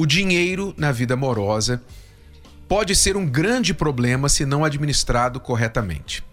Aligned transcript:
o 0.00 0.06
dinheiro 0.06 0.72
na 0.78 0.90
vida 0.90 1.12
amorosa 1.12 1.82
pode 2.66 2.96
ser 2.96 3.18
um 3.18 3.26
grande 3.26 3.74
problema 3.74 4.30
se 4.30 4.46
não 4.46 4.64
administrado 4.64 5.38
corretamente. 5.38 6.24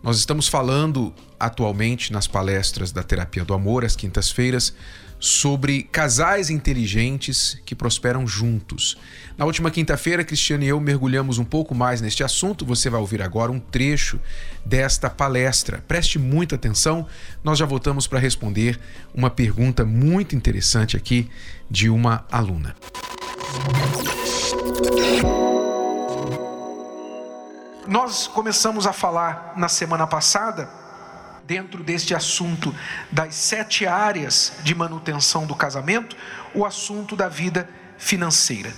Nós 0.00 0.18
estamos 0.18 0.46
falando 0.46 1.12
atualmente 1.40 2.12
nas 2.12 2.28
palestras 2.28 2.92
da 2.92 3.02
Terapia 3.02 3.44
do 3.44 3.52
Amor, 3.52 3.84
às 3.84 3.96
quintas-feiras, 3.96 4.72
sobre 5.18 5.82
casais 5.82 6.48
inteligentes 6.48 7.60
que 7.66 7.74
prosperam 7.74 8.24
juntos. 8.24 8.96
Na 9.36 9.44
última 9.44 9.68
quinta-feira, 9.68 10.22
Cristiano 10.22 10.62
e 10.62 10.68
eu 10.68 10.78
mergulhamos 10.78 11.38
um 11.38 11.44
pouco 11.44 11.74
mais 11.74 12.00
neste 12.00 12.22
assunto. 12.22 12.64
Você 12.66 12.88
vai 12.88 13.00
ouvir 13.00 13.20
agora 13.20 13.50
um 13.50 13.58
trecho 13.58 14.20
desta 14.64 15.10
palestra. 15.10 15.82
Preste 15.88 16.20
muita 16.20 16.54
atenção, 16.54 17.04
nós 17.42 17.58
já 17.58 17.66
voltamos 17.66 18.06
para 18.06 18.20
responder 18.20 18.78
uma 19.12 19.28
pergunta 19.28 19.84
muito 19.84 20.36
interessante 20.36 20.96
aqui 20.96 21.28
de 21.68 21.90
uma 21.90 22.24
aluna. 22.30 22.76
Nós 27.86 28.26
começamos 28.26 28.86
a 28.86 28.92
falar 28.92 29.54
na 29.56 29.68
semana 29.68 30.06
passada, 30.06 30.68
dentro 31.44 31.82
deste 31.82 32.14
assunto 32.14 32.74
das 33.10 33.34
sete 33.34 33.86
áreas 33.86 34.52
de 34.62 34.74
manutenção 34.74 35.46
do 35.46 35.54
casamento, 35.54 36.16
o 36.54 36.66
assunto 36.66 37.16
da 37.16 37.28
vida 37.28 37.68
financeira. 37.96 38.72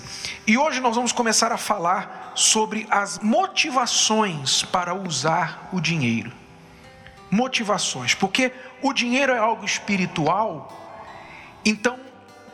E 0.46 0.56
hoje 0.56 0.80
nós 0.80 0.96
vamos 0.96 1.12
começar 1.12 1.52
a 1.52 1.56
falar 1.56 2.32
sobre 2.34 2.86
as 2.90 3.18
motivações 3.18 4.62
para 4.62 4.94
usar 4.94 5.68
o 5.72 5.80
dinheiro. 5.80 6.32
Motivações, 7.30 8.14
porque 8.14 8.52
o 8.82 8.92
dinheiro 8.92 9.32
é 9.32 9.38
algo 9.38 9.64
espiritual, 9.64 10.72
então 11.64 12.09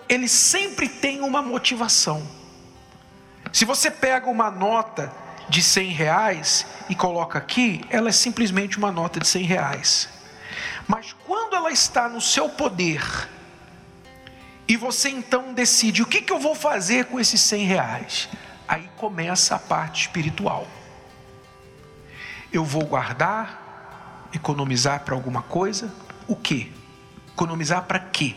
ele 0.09 0.29
sempre 0.29 0.89
tem 0.89 1.21
uma 1.21 1.43
motivação. 1.43 2.27
Se 3.53 3.65
você 3.65 3.91
pega 3.91 4.29
uma 4.29 4.51
nota 4.51 5.13
de 5.49 5.63
100 5.63 5.91
reais 5.91 6.67
e 6.89 6.95
coloca 6.95 7.39
aqui, 7.39 7.81
ela 7.89 8.09
é 8.09 8.13
simplesmente 8.13 8.79
uma 8.79 8.93
nota 8.93 9.21
de 9.21 9.27
100 9.27 9.43
reais. 9.45 10.09
Mas 10.87 11.15
quando 11.25 11.55
ela 11.55 11.71
está 11.71 12.09
no 12.09 12.21
seu 12.21 12.49
poder, 12.49 13.03
e 14.69 14.77
você 14.77 15.09
então 15.09 15.55
decide 15.55 16.03
o 16.03 16.07
que, 16.07 16.21
que 16.21 16.33
eu 16.33 16.39
vou 16.39 16.55
fazer 16.55 17.07
com 17.07 17.21
esses 17.21 17.41
100 17.41 17.65
reais, 17.67 18.29
aí 18.67 18.91
começa 18.97 19.55
a 19.55 19.59
parte 19.59 20.03
espiritual. 20.03 20.67
Eu 22.53 22.65
vou 22.65 22.85
guardar, 22.85 24.29
economizar 24.33 25.01
para 25.01 25.15
alguma 25.15 25.43
coisa, 25.43 25.93
o 26.27 26.35
que? 26.35 26.73
Economizar 27.29 27.83
para 27.85 27.99
quê? 27.99 28.35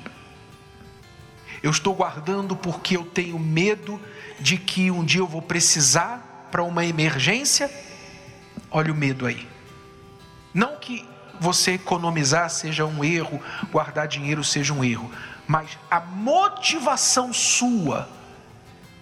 Eu 1.61 1.71
estou 1.71 1.93
guardando 1.93 2.55
porque 2.55 2.95
eu 2.95 3.03
tenho 3.03 3.37
medo 3.37 3.99
de 4.39 4.57
que 4.57 4.89
um 4.89 5.03
dia 5.03 5.21
eu 5.21 5.27
vou 5.27 5.41
precisar 5.41 6.47
para 6.51 6.63
uma 6.63 6.85
emergência. 6.85 7.69
Olha 8.71 8.91
o 8.91 8.95
medo 8.95 9.25
aí. 9.25 9.47
Não 10.53 10.77
que 10.77 11.05
você 11.39 11.73
economizar 11.73 12.49
seja 12.49 12.85
um 12.85 13.03
erro, 13.03 13.41
guardar 13.71 14.07
dinheiro 14.07 14.43
seja 14.43 14.73
um 14.73 14.83
erro, 14.83 15.11
mas 15.47 15.77
a 15.89 15.99
motivação 15.99 17.31
sua, 17.31 18.09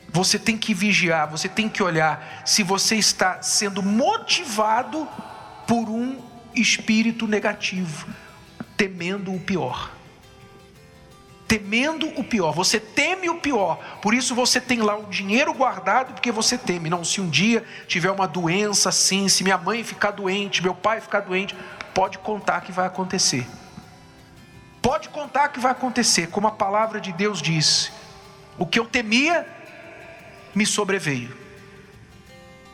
você 0.10 0.38
tem 0.38 0.58
que 0.58 0.74
vigiar, 0.74 1.30
você 1.30 1.50
tem 1.50 1.68
que 1.68 1.82
olhar 1.82 2.44
se 2.46 2.64
você 2.64 2.96
está 2.96 3.42
sendo 3.42 3.82
motivado 3.82 5.08
por 5.68 5.90
um 5.90 6.22
espírito 6.56 7.28
negativo, 7.28 8.08
temendo 8.76 9.34
o 9.34 9.40
pior 9.40 9.97
temendo 11.48 12.08
o 12.20 12.24
pior. 12.24 12.52
Você 12.52 12.80
teme 12.80 13.30
o 13.30 13.40
pior. 13.40 13.78
Por 14.02 14.14
isso 14.14 14.36
você 14.36 14.60
tem 14.60 14.82
lá 14.82 14.96
um 14.96 15.10
dinheiro 15.10 15.54
guardado 15.54 16.14
porque 16.14 16.32
você 16.32 16.58
teme. 16.58 16.90
Não, 16.90 17.04
se 17.04 17.22
um 17.22 17.30
dia 17.30 17.64
tiver 17.88 18.12
uma 18.12 18.28
doença 18.28 18.90
assim, 18.90 19.30
se 19.30 19.44
minha 19.44 19.58
mãe 19.58 19.84
ficar 19.84 20.12
doente, 20.12 20.62
meu 20.62 20.76
pai 20.76 21.00
ficar 21.00 21.22
doente, 21.22 21.56
pode 21.94 22.18
contar 22.18 22.62
que 22.62 22.72
vai 22.72 22.86
acontecer. 22.86 23.48
Pode 24.82 25.10
contar 25.10 25.50
que 25.50 25.60
vai 25.60 25.72
acontecer, 25.72 26.28
como 26.28 26.48
a 26.48 26.52
palavra 26.52 27.00
de 27.00 27.12
Deus 27.12 27.42
diz. 27.42 27.92
O 28.58 28.66
que 28.66 28.80
eu 28.80 28.86
temia 28.86 29.48
me 30.54 30.66
sobreveio. 30.66 31.36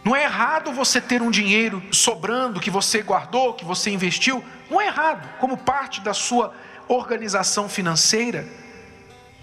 Não 0.04 0.16
é 0.16 0.24
errado 0.24 0.72
você 0.72 1.00
ter 1.00 1.22
um 1.22 1.32
dinheiro 1.32 1.82
sobrando 1.92 2.60
que 2.60 2.70
você 2.70 3.02
guardou, 3.02 3.54
que 3.54 3.64
você 3.64 3.90
investiu. 3.90 4.44
Não 4.70 4.82
é 4.82 4.88
errado, 4.88 5.28
como 5.40 5.58
parte 5.58 6.02
da 6.02 6.14
sua 6.14 6.54
organização 6.88 7.70
financeira 7.70 8.46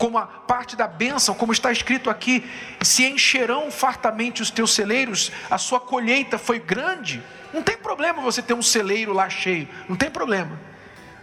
como 0.01 0.17
a 0.17 0.27
parte 0.27 0.75
da 0.77 0.89
bênção, 0.89 1.35
como 1.35 1.53
está 1.53 1.71
escrito 1.71 2.09
aqui: 2.09 2.51
se 2.81 3.05
encherão 3.05 3.71
fartamente 3.71 4.41
os 4.41 4.51
teus 4.51 4.75
celeiros, 4.75 5.31
a 5.51 5.59
sua 5.59 5.79
colheita 5.79 6.39
foi 6.39 6.59
grande. 6.59 7.23
Não 7.53 7.63
tem 7.63 7.77
problema 7.77 8.23
você 8.23 8.41
ter 8.41 8.55
um 8.55 8.63
celeiro 8.63 9.13
lá 9.13 9.29
cheio, 9.29 9.69
não 9.87 9.95
tem 9.95 10.11
problema, 10.11 10.59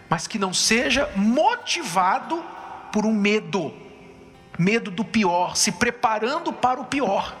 mas 0.08 0.28
que 0.28 0.38
não 0.38 0.54
seja 0.54 1.10
motivado 1.16 2.40
por 2.92 3.04
um 3.04 3.12
medo, 3.12 3.74
medo 4.56 4.92
do 4.92 5.04
pior, 5.04 5.56
se 5.56 5.72
preparando 5.72 6.52
para 6.52 6.80
o 6.80 6.84
pior. 6.84 7.34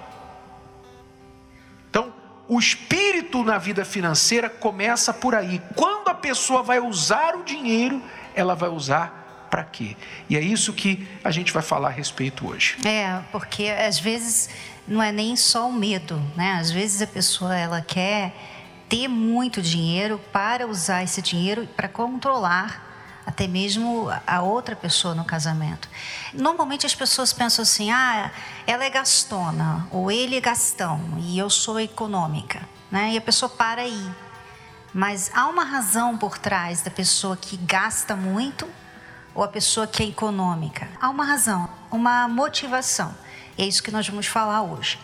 Então, 1.88 2.12
o 2.48 2.58
espírito 2.58 3.44
na 3.44 3.58
vida 3.58 3.84
financeira 3.84 4.50
começa 4.50 5.14
por 5.14 5.36
aí. 5.36 5.62
Quando 5.76 6.08
a 6.08 6.14
pessoa 6.14 6.64
vai 6.64 6.80
usar 6.80 7.36
o 7.36 7.44
dinheiro, 7.44 8.02
ela 8.34 8.56
vai 8.56 8.70
usar 8.70 9.17
para 9.48 9.64
quê? 9.64 9.96
E 10.28 10.36
é 10.36 10.40
isso 10.40 10.72
que 10.72 11.06
a 11.24 11.30
gente 11.30 11.52
vai 11.52 11.62
falar 11.62 11.88
a 11.88 11.92
respeito 11.92 12.46
hoje. 12.46 12.76
É, 12.84 13.20
porque 13.32 13.68
às 13.68 13.98
vezes 13.98 14.48
não 14.86 15.02
é 15.02 15.12
nem 15.12 15.36
só 15.36 15.68
o 15.68 15.72
medo, 15.72 16.20
né? 16.36 16.52
Às 16.60 16.70
vezes 16.70 17.02
a 17.02 17.06
pessoa 17.06 17.56
ela 17.56 17.80
quer 17.80 18.32
ter 18.88 19.08
muito 19.08 19.60
dinheiro 19.60 20.18
para 20.32 20.66
usar 20.66 21.02
esse 21.02 21.20
dinheiro 21.20 21.68
para 21.76 21.88
controlar 21.88 22.88
até 23.28 23.46
mesmo 23.46 24.08
a 24.26 24.40
outra 24.40 24.74
pessoa 24.74 25.14
no 25.14 25.22
casamento. 25.22 25.86
Normalmente 26.32 26.86
as 26.86 26.94
pessoas 26.94 27.30
pensam 27.30 27.62
assim: 27.62 27.90
ah, 27.90 28.30
ela 28.66 28.84
é 28.84 28.90
gastona, 28.90 29.86
ou 29.90 30.10
ele 30.10 30.36
é 30.36 30.40
gastão, 30.40 30.98
e 31.18 31.38
eu 31.38 31.50
sou 31.50 31.78
econômica. 31.78 32.66
Né? 32.90 33.12
E 33.12 33.18
a 33.18 33.20
pessoa 33.20 33.50
para 33.50 33.82
aí. 33.82 34.10
Mas 34.94 35.30
há 35.34 35.46
uma 35.46 35.62
razão 35.62 36.16
por 36.16 36.38
trás 36.38 36.80
da 36.80 36.90
pessoa 36.90 37.36
que 37.36 37.58
gasta 37.58 38.16
muito 38.16 38.66
ou 39.38 39.44
a 39.44 39.46
pessoa 39.46 39.86
que 39.86 40.02
é 40.02 40.06
econômica. 40.06 40.88
Há 41.00 41.08
uma 41.08 41.24
razão, 41.24 41.70
uma 41.92 42.26
motivação. 42.26 43.14
É 43.56 43.64
isso 43.64 43.80
que 43.80 43.90
nós 43.92 44.08
vamos 44.08 44.26
falar 44.26 44.62
hoje. 44.62 44.98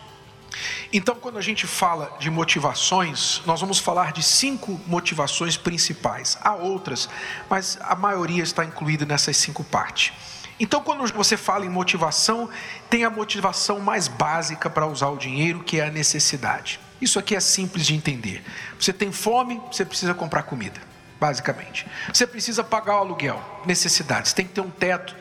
Então, 0.93 1.15
quando 1.15 1.39
a 1.39 1.41
gente 1.41 1.69
fala 1.69 2.13
de 2.19 2.29
motivações, 2.33 3.41
nós 3.47 3.61
vamos 3.61 3.79
falar 3.79 4.13
de 4.13 4.25
cinco 4.25 4.81
motivações 4.89 5.57
principais. 5.57 6.37
Há 6.43 6.53
outras, 6.53 7.09
mas 7.49 7.79
a 7.81 7.95
maioria 7.95 8.43
está 8.43 8.65
incluída 8.65 9.07
nessas 9.07 9.37
cinco 9.37 9.63
partes. 9.63 10.13
Então, 10.59 10.83
quando 10.83 11.07
você 11.13 11.37
fala 11.37 11.65
em 11.65 11.69
motivação, 11.69 12.51
tem 12.91 13.05
a 13.05 13.11
motivação 13.11 13.79
mais 13.79 14.09
básica 14.09 14.69
para 14.69 14.85
usar 14.85 15.11
o 15.11 15.17
dinheiro, 15.17 15.63
que 15.63 15.79
é 15.79 15.87
a 15.87 15.91
necessidade. 15.93 16.81
Isso 17.01 17.21
aqui 17.21 17.37
é 17.37 17.41
simples 17.41 17.87
de 17.87 17.95
entender. 17.95 18.45
Você 18.81 18.93
tem 18.93 19.13
fome, 19.13 19.63
você 19.71 19.85
precisa 19.85 20.13
comprar 20.13 20.43
comida 20.43 20.94
basicamente. 21.21 21.87
Você 22.13 22.27
precisa 22.27 22.63
pagar 22.63 22.97
o 22.97 22.99
aluguel, 22.99 23.43
necessidades, 23.65 24.33
tem 24.33 24.47
que 24.47 24.53
ter 24.53 24.61
um 24.61 24.71
teto 24.71 25.15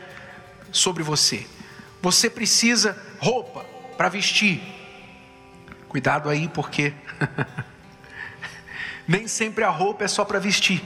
sobre 0.70 1.02
você. 1.02 1.46
Você 2.02 2.28
precisa 2.28 2.96
roupa 3.18 3.64
para 3.96 4.08
vestir. 4.08 4.62
Cuidado 5.88 6.28
aí, 6.28 6.48
porque 6.48 6.92
nem 9.06 9.28
sempre 9.28 9.64
a 9.64 9.70
roupa 9.70 10.04
é 10.04 10.08
só 10.08 10.24
para 10.24 10.38
vestir, 10.38 10.82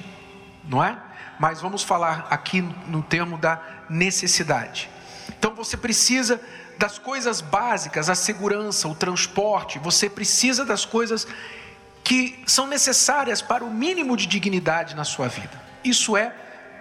não 0.65 0.85
é? 0.85 0.97
Mas 1.39 1.61
vamos 1.61 1.83
falar 1.83 2.27
aqui 2.31 2.61
no 2.61 3.03
termo 3.03 3.39
da 3.39 3.61
necessidade. 3.89 4.91
Então 5.31 5.55
você 5.55 5.77
precisa 5.77 6.41
das 6.77 6.99
coisas 6.99 7.41
básicas, 7.41 8.09
a 8.09 8.15
segurança, 8.15 8.87
o 8.87 8.95
transporte, 8.95 9.79
você 9.79 10.09
precisa 10.09 10.65
das 10.65 10.85
coisas 10.85 11.27
que 12.05 12.43
são 12.47 12.67
necessárias 12.67 13.43
para 13.43 13.65
o 13.65 13.71
mínimo 13.71 14.17
de 14.17 14.27
dignidade 14.27 14.95
na 14.95 15.05
sua 15.05 15.29
vida. 15.29 15.61
Isso 15.85 16.17
é 16.17 16.33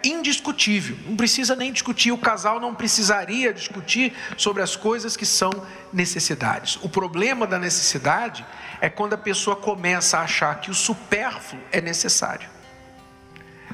indiscutível. 0.04 0.98
Não 1.06 1.16
precisa 1.16 1.56
nem 1.56 1.72
discutir, 1.72 2.12
o 2.12 2.18
casal 2.18 2.60
não 2.60 2.74
precisaria 2.74 3.54
discutir 3.54 4.16
sobre 4.38 4.62
as 4.62 4.76
coisas 4.76 5.18
que 5.18 5.26
são 5.26 5.52
necessidades. 5.92 6.78
O 6.82 6.90
problema 6.90 7.48
da 7.48 7.58
necessidade 7.58 8.46
é 8.80 8.90
quando 8.90 9.14
a 9.14 9.18
pessoa 9.18 9.56
começa 9.56 10.18
a 10.18 10.22
achar 10.22 10.60
que 10.60 10.70
o 10.70 10.76
supérfluo 10.76 11.62
é 11.72 11.82
necessário. 11.82 12.50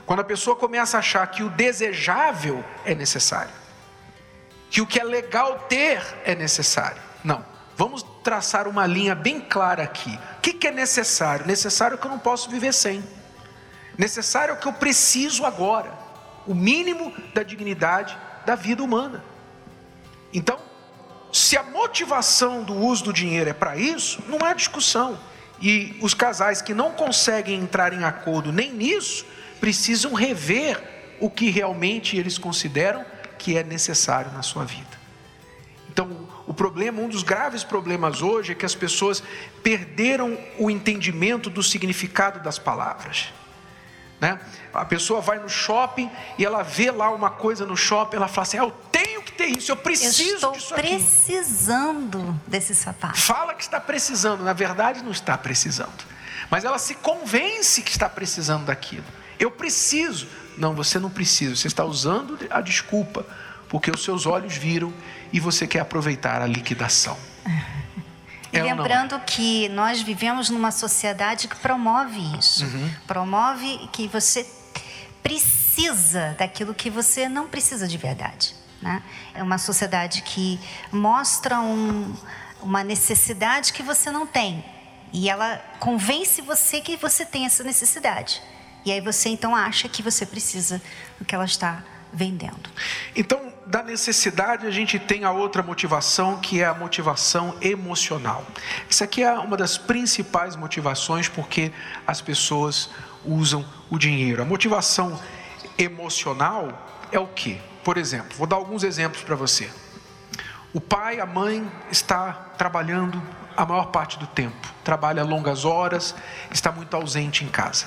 Quando 0.05 0.19
a 0.19 0.23
pessoa 0.23 0.55
começa 0.55 0.97
a 0.97 0.99
achar 0.99 1.25
que 1.27 1.43
o 1.43 1.49
desejável 1.49 2.63
é 2.85 2.93
necessário. 2.93 3.53
Que 4.69 4.81
o 4.81 4.87
que 4.87 4.99
é 4.99 5.03
legal 5.03 5.59
ter 5.69 6.01
é 6.25 6.35
necessário. 6.35 7.01
Não. 7.23 7.45
Vamos 7.77 8.05
traçar 8.23 8.67
uma 8.67 8.87
linha 8.87 9.13
bem 9.13 9.39
clara 9.39 9.83
aqui. 9.83 10.17
O 10.37 10.41
que 10.41 10.67
é 10.67 10.71
necessário? 10.71 11.45
Necessário 11.45 11.97
que 11.97 12.07
eu 12.07 12.11
não 12.11 12.19
posso 12.19 12.49
viver 12.49 12.73
sem. 12.73 13.03
Necessário 13.97 14.57
que 14.57 14.67
eu 14.67 14.73
preciso 14.73 15.45
agora. 15.45 15.91
O 16.47 16.55
mínimo 16.55 17.13
da 17.33 17.43
dignidade 17.43 18.17
da 18.45 18.55
vida 18.55 18.81
humana. 18.81 19.23
Então, 20.33 20.57
se 21.31 21.57
a 21.57 21.63
motivação 21.63 22.63
do 22.63 22.73
uso 22.73 23.05
do 23.05 23.13
dinheiro 23.13 23.49
é 23.49 23.53
para 23.53 23.75
isso, 23.75 24.23
não 24.27 24.39
há 24.45 24.53
discussão. 24.53 25.17
E 25.61 25.97
os 26.01 26.13
casais 26.13 26.61
que 26.61 26.73
não 26.73 26.91
conseguem 26.91 27.59
entrar 27.59 27.93
em 27.93 28.03
acordo 28.03 28.51
nem 28.51 28.71
nisso, 28.71 29.25
precisam 29.59 30.13
rever 30.13 30.81
o 31.19 31.29
que 31.29 31.49
realmente 31.49 32.17
eles 32.17 32.37
consideram 32.37 33.05
que 33.37 33.57
é 33.57 33.63
necessário 33.63 34.31
na 34.31 34.41
sua 34.41 34.65
vida. 34.65 35.02
Então, 35.93 36.27
o 36.47 36.53
problema, 36.55 36.99
um 36.99 37.07
dos 37.07 37.21
graves 37.21 37.63
problemas 37.63 38.23
hoje 38.23 38.53
é 38.53 38.55
que 38.55 38.65
as 38.65 38.73
pessoas 38.73 39.21
perderam 39.61 40.35
o 40.57 40.71
entendimento 40.71 41.51
do 41.51 41.61
significado 41.61 42.39
das 42.39 42.57
palavras. 42.57 43.31
Né? 44.19 44.39
A 44.73 44.85
pessoa 44.85 45.21
vai 45.21 45.37
no 45.37 45.47
shopping 45.47 46.09
e 46.35 46.43
ela 46.43 46.63
vê 46.63 46.89
lá 46.89 47.11
uma 47.11 47.29
coisa 47.29 47.63
no 47.63 47.77
shopping, 47.77 48.15
ela 48.15 48.27
fala 48.27 48.41
assim: 48.41 48.57
ah, 48.57 48.63
eu 48.63 48.71
tenho 48.91 49.21
que 49.21 49.33
ter 49.33 49.45
isso, 49.45 49.71
eu 49.71 49.77
preciso 49.77 50.23
eu 50.23 50.33
estou 50.33 50.51
disso 50.53 50.73
precisando 50.73 52.41
desse 52.47 52.73
sapato. 52.73 53.19
Fala 53.19 53.53
que 53.53 53.61
está 53.61 53.79
precisando, 53.79 54.43
na 54.43 54.53
verdade 54.53 55.03
não 55.03 55.11
está 55.11 55.37
precisando. 55.37 56.03
Mas 56.49 56.65
ela 56.65 56.79
se 56.79 56.95
convence 56.95 57.83
que 57.83 57.91
está 57.91 58.09
precisando 58.09 58.65
daquilo. 58.65 59.05
Eu 59.39 59.51
preciso. 59.51 60.27
Não, 60.57 60.73
você 60.73 60.97
não 60.97 61.09
precisa. 61.09 61.55
Você 61.55 61.67
está 61.67 61.85
usando 61.85 62.39
a 62.49 62.61
desculpa, 62.61 63.25
porque 63.73 63.89
os 63.89 64.03
seus 64.03 64.27
olhos 64.27 64.55
viram 64.55 64.93
e 65.31 65.39
você 65.39 65.65
quer 65.65 65.79
aproveitar 65.79 66.43
a 66.43 66.45
liquidação. 66.45 67.17
E 68.51 68.57
é 68.59 68.61
lembrando 68.61 69.19
que 69.21 69.67
nós 69.69 69.99
vivemos 69.99 70.51
numa 70.51 70.69
sociedade 70.69 71.47
que 71.47 71.55
promove 71.55 72.21
isso. 72.37 72.65
Uhum. 72.65 72.91
Promove 73.07 73.89
que 73.91 74.07
você 74.07 74.45
precisa 75.23 76.35
daquilo 76.37 76.71
que 76.75 76.87
você 76.87 77.27
não 77.27 77.47
precisa 77.47 77.87
de 77.87 77.97
verdade. 77.97 78.53
Né? 78.79 79.01
É 79.33 79.41
uma 79.41 79.57
sociedade 79.57 80.21
que 80.21 80.59
mostra 80.91 81.59
um, 81.59 82.15
uma 82.61 82.83
necessidade 82.83 83.73
que 83.73 83.81
você 83.81 84.11
não 84.11 84.27
tem. 84.27 84.63
E 85.11 85.27
ela 85.27 85.57
convence 85.79 86.43
você 86.43 86.79
que 86.79 86.95
você 86.95 87.25
tem 87.25 87.47
essa 87.47 87.63
necessidade. 87.63 88.39
E 88.85 88.91
aí 88.91 89.01
você 89.01 89.29
então 89.29 89.55
acha 89.55 89.89
que 89.89 90.03
você 90.03 90.27
precisa 90.27 90.79
do 91.17 91.25
que 91.25 91.33
ela 91.33 91.45
está 91.45 91.83
vendendo. 92.13 92.69
Então, 93.15 93.52
da 93.65 93.81
necessidade, 93.81 94.67
a 94.67 94.71
gente 94.71 94.99
tem 94.99 95.23
a 95.23 95.31
outra 95.31 95.63
motivação, 95.63 96.39
que 96.39 96.61
é 96.61 96.65
a 96.65 96.73
motivação 96.73 97.55
emocional. 97.61 98.45
Isso 98.89 99.03
aqui 99.03 99.23
é 99.23 99.31
uma 99.33 99.55
das 99.55 99.77
principais 99.77 100.55
motivações 100.55 101.29
porque 101.29 101.71
as 102.05 102.21
pessoas 102.21 102.89
usam 103.25 103.65
o 103.89 103.97
dinheiro. 103.97 104.41
A 104.41 104.45
motivação 104.45 105.19
emocional 105.77 107.07
é 107.11 107.19
o 107.19 107.27
que? 107.27 107.59
Por 107.83 107.97
exemplo, 107.97 108.37
vou 108.37 108.47
dar 108.47 108.57
alguns 108.57 108.83
exemplos 108.83 109.23
para 109.23 109.35
você. 109.35 109.69
O 110.73 110.81
pai, 110.81 111.19
a 111.19 111.25
mãe 111.25 111.69
está 111.91 112.33
trabalhando 112.57 113.21
a 113.55 113.65
maior 113.65 113.87
parte 113.87 114.17
do 114.17 114.25
tempo, 114.25 114.73
trabalha 114.83 115.23
longas 115.23 115.63
horas, 115.63 116.15
está 116.51 116.71
muito 116.71 116.95
ausente 116.95 117.45
em 117.45 117.47
casa. 117.47 117.85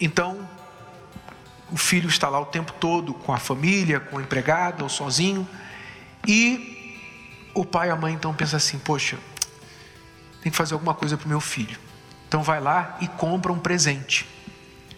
Então, 0.00 0.48
o 1.70 1.76
filho 1.76 2.08
está 2.08 2.28
lá 2.28 2.40
o 2.40 2.46
tempo 2.46 2.72
todo 2.72 3.14
com 3.14 3.32
a 3.32 3.38
família, 3.38 4.00
com 4.00 4.18
a 4.18 4.22
empregada 4.22 4.82
ou 4.82 4.88
sozinho. 4.88 5.48
E 6.26 6.98
o 7.54 7.64
pai 7.64 7.88
e 7.88 7.90
a 7.90 7.96
mãe 7.96 8.14
então 8.14 8.34
pensam 8.34 8.56
assim: 8.56 8.78
poxa, 8.78 9.18
tem 10.42 10.50
que 10.50 10.56
fazer 10.56 10.74
alguma 10.74 10.94
coisa 10.94 11.16
para 11.16 11.26
o 11.26 11.28
meu 11.28 11.40
filho. 11.40 11.78
Então 12.28 12.42
vai 12.42 12.60
lá 12.60 12.96
e 13.00 13.08
compra 13.08 13.52
um 13.52 13.58
presente. 13.58 14.26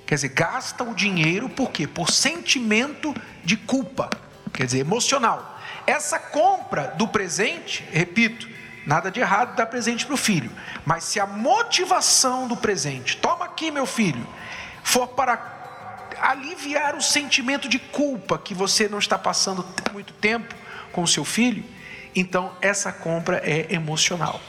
Quer 0.06 0.16
dizer, 0.16 0.28
gasta 0.28 0.84
o 0.84 0.94
dinheiro 0.94 1.48
por 1.48 1.70
quê? 1.70 1.86
Por 1.86 2.10
sentimento 2.10 3.14
de 3.42 3.56
culpa, 3.56 4.10
quer 4.52 4.66
dizer, 4.66 4.80
emocional. 4.80 5.58
Essa 5.86 6.18
compra 6.18 6.88
do 6.88 7.08
presente, 7.08 7.82
repito, 7.90 8.46
nada 8.86 9.10
de 9.10 9.20
errado 9.20 9.56
dar 9.56 9.66
presente 9.66 10.04
para 10.04 10.14
o 10.14 10.18
filho, 10.18 10.50
mas 10.84 11.04
se 11.04 11.18
a 11.18 11.26
motivação 11.26 12.46
do 12.46 12.56
presente, 12.56 13.16
toma 13.16 13.46
aqui 13.46 13.70
meu 13.70 13.86
filho, 13.86 14.26
for 14.82 15.08
para 15.08 15.51
aliviar 16.22 16.94
o 16.94 17.02
sentimento 17.02 17.68
de 17.68 17.80
culpa 17.80 18.38
que 18.38 18.54
você 18.54 18.88
não 18.88 19.00
está 19.00 19.18
passando 19.18 19.66
muito 19.92 20.12
tempo 20.12 20.54
com 20.92 21.02
o 21.02 21.08
seu 21.08 21.24
filho, 21.24 21.64
então 22.14 22.52
essa 22.62 22.92
compra 22.92 23.42
é 23.44 23.66
emocional. 23.74 24.40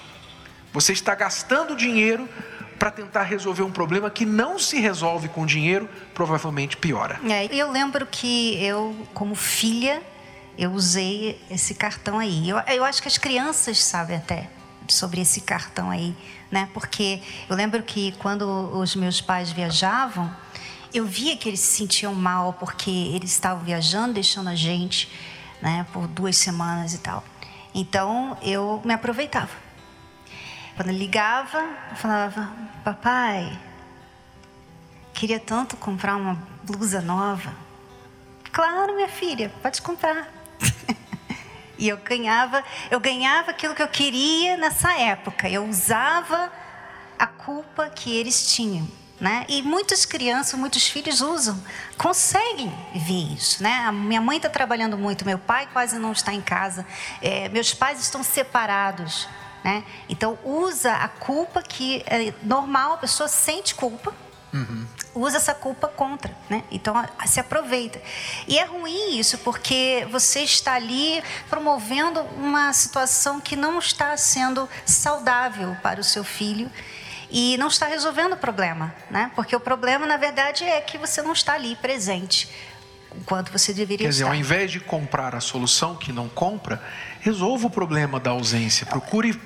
Você 0.72 0.94
está 0.94 1.16
gastando 1.16 1.76
dinheiro 1.76 2.30
para 2.78 2.92
tentar 2.92 3.24
resolver 3.24 3.64
um 3.64 3.72
problema 3.72 4.10
que 4.10 4.26
não 4.26 4.60
se 4.60 4.80
resolve 4.80 5.30
com 5.30 5.46
dinheiro, 5.46 5.90
provavelmente 6.14 6.78
piora. 6.78 7.20
É, 7.28 7.46
eu 7.46 7.72
lembro 7.72 8.06
que 8.06 8.64
eu, 8.64 8.96
como 9.14 9.34
filha, 9.34 10.02
eu 10.58 10.72
usei 10.72 11.42
esse 11.50 11.74
cartão 11.74 12.20
aí. 12.20 12.50
Eu, 12.50 12.58
eu 12.68 12.84
acho 12.84 13.02
que 13.02 13.08
as 13.08 13.18
crianças 13.18 13.82
sabem 13.84 14.18
até 14.18 14.50
sobre 14.88 15.22
esse 15.22 15.42
cartão 15.42 15.90
aí, 15.90 16.16
né? 16.52 16.70
Porque 16.74 17.22
eu 17.50 17.56
lembro 17.56 17.82
que 17.82 18.12
quando 18.20 18.44
os 18.78 18.96
meus 18.96 19.22
pais 19.22 19.52
viajavam, 19.52 20.30
eu 20.94 21.06
via 21.06 21.36
que 21.36 21.50
eles 21.50 21.60
se 21.60 21.78
sentiam 21.78 22.14
mal 22.14 22.54
porque 22.54 22.90
eles 22.90 23.32
estavam 23.32 23.64
viajando, 23.64 24.14
deixando 24.14 24.50
a 24.50 24.56
gente, 24.56 25.10
né, 25.62 25.86
por 25.92 26.08
duas 26.08 26.38
semanas 26.38 26.94
e 26.94 27.00
tal. 27.00 27.24
Então 27.74 28.38
eu 28.42 28.82
me 28.86 28.94
aproveitava. 28.94 29.50
Quando 30.76 30.90
eu 30.90 30.96
ligava, 30.96 31.60
eu 31.90 31.96
falava: 31.96 32.52
Papai, 32.84 33.60
queria 35.14 35.40
tanto 35.40 35.76
comprar 35.78 36.16
uma 36.16 36.36
blusa 36.64 37.02
nova. 37.02 37.54
Claro, 38.52 38.96
minha 38.96 39.10
filha, 39.10 39.52
pode 39.64 39.82
comprar. 39.82 40.32
e 41.78 41.90
eu 41.90 41.98
ganhava, 41.98 42.64
eu 42.92 43.00
ganhava 43.00 43.50
aquilo 43.50 43.74
que 43.74 43.82
eu 43.82 43.88
queria 43.88 44.58
nessa 44.58 44.94
época. 45.00 45.50
Eu 45.50 45.66
usava 45.66 46.52
a 47.18 47.26
culpa 47.26 47.90
que 47.90 48.16
eles 48.16 48.54
tinham. 48.54 48.88
Né? 49.24 49.46
E 49.48 49.62
muitas 49.62 50.04
crianças, 50.06 50.60
muitos 50.60 50.86
filhos 50.90 51.22
usam, 51.22 51.58
conseguem 51.98 52.70
ver 52.94 53.34
isso. 53.34 53.64
Né? 53.64 53.74
A 53.86 53.90
minha 53.90 54.20
mãe 54.20 54.36
está 54.36 54.50
trabalhando 54.50 54.98
muito, 54.98 55.24
meu 55.24 55.40
pai 55.40 55.66
quase 55.72 55.98
não 55.98 56.12
está 56.12 56.34
em 56.34 56.42
casa, 56.42 56.86
é, 57.22 57.48
meus 57.48 57.74
pais 57.74 58.02
estão 58.02 58.22
separados. 58.22 59.30
Né? 59.64 59.86
Então, 60.10 60.38
usa 60.44 60.92
a 60.92 61.08
culpa 61.08 61.62
que 61.62 62.04
é 62.06 62.34
normal, 62.44 62.96
a 62.96 62.98
pessoa 62.98 63.30
sente 63.30 63.74
culpa, 63.76 64.14
uhum. 64.54 64.86
usa 65.16 65.38
essa 65.38 65.54
culpa 65.54 65.88
contra. 65.88 66.36
Né? 66.50 66.62
Então, 66.70 66.94
se 67.26 67.40
aproveita. 67.40 68.02
E 68.46 68.60
é 68.60 68.66
ruim 68.66 69.18
isso, 69.18 69.38
porque 69.38 70.06
você 70.12 70.42
está 70.42 70.74
ali 70.74 71.24
promovendo 71.50 72.20
uma 72.36 72.74
situação 72.74 73.40
que 73.40 73.56
não 73.56 73.80
está 73.80 74.18
sendo 74.18 74.68
saudável 74.86 75.78
para 75.82 76.02
o 76.02 76.04
seu 76.04 76.26
filho 76.26 76.70
e 77.34 77.58
não 77.58 77.68
está 77.68 77.88
resolvendo 77.88 78.34
o 78.34 78.38
problema, 78.38 78.94
né? 79.10 79.32
Porque 79.36 79.56
o 79.56 79.60
problema, 79.60 80.06
na 80.06 80.18
verdade, 80.18 80.64
é 80.64 80.80
que 80.80 81.00
você 81.00 81.20
não 81.24 81.34
está 81.34 81.54
ali 81.54 81.76
presente 81.76 82.48
o 83.10 83.24
quanto 83.26 83.52
você 83.52 83.74
deveria 83.74 84.06
Quer 84.06 84.12
dizer, 84.12 84.24
estar. 84.24 84.34
ao 84.34 84.40
invés 84.40 84.72
de 84.72 84.80
comprar 84.80 85.36
a 85.36 85.40
solução 85.40 85.96
que 85.96 86.14
não 86.14 86.30
compra, 86.30 86.82
resolva 87.20 87.68
o 87.68 87.70
problema 87.72 88.20
da 88.20 88.30
ausência. 88.30 88.86
Procure 88.86 89.40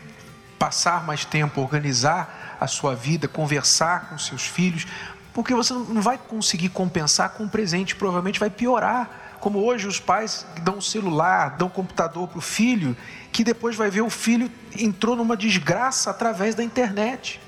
passar 0.60 1.06
mais 1.06 1.24
tempo, 1.24 1.62
organizar 1.62 2.58
a 2.60 2.68
sua 2.68 2.94
vida, 2.94 3.28
conversar 3.28 4.10
com 4.10 4.18
seus 4.18 4.46
filhos, 4.46 4.86
porque 5.34 5.54
você 5.54 5.72
não 5.74 6.02
vai 6.02 6.18
conseguir 6.18 6.70
compensar 6.70 7.30
com 7.32 7.44
um 7.44 7.50
presente, 7.50 7.96
provavelmente 7.96 8.40
vai 8.40 8.50
piorar. 8.50 9.38
Como 9.40 9.60
hoje 9.60 9.88
os 9.88 10.00
pais 10.00 10.46
dão 10.62 10.78
um 10.78 10.82
celular, 10.82 11.56
dão 11.58 11.68
um 11.68 11.72
computador 11.72 12.28
para 12.28 12.40
o 12.40 12.42
filho, 12.42 12.98
que 13.32 13.44
depois 13.44 13.76
vai 13.76 13.90
ver 13.90 14.02
o 14.02 14.10
filho 14.10 14.52
entrou 14.78 15.16
numa 15.16 15.38
desgraça 15.38 16.10
através 16.10 16.56
da 16.56 16.64
internet. 16.64 17.40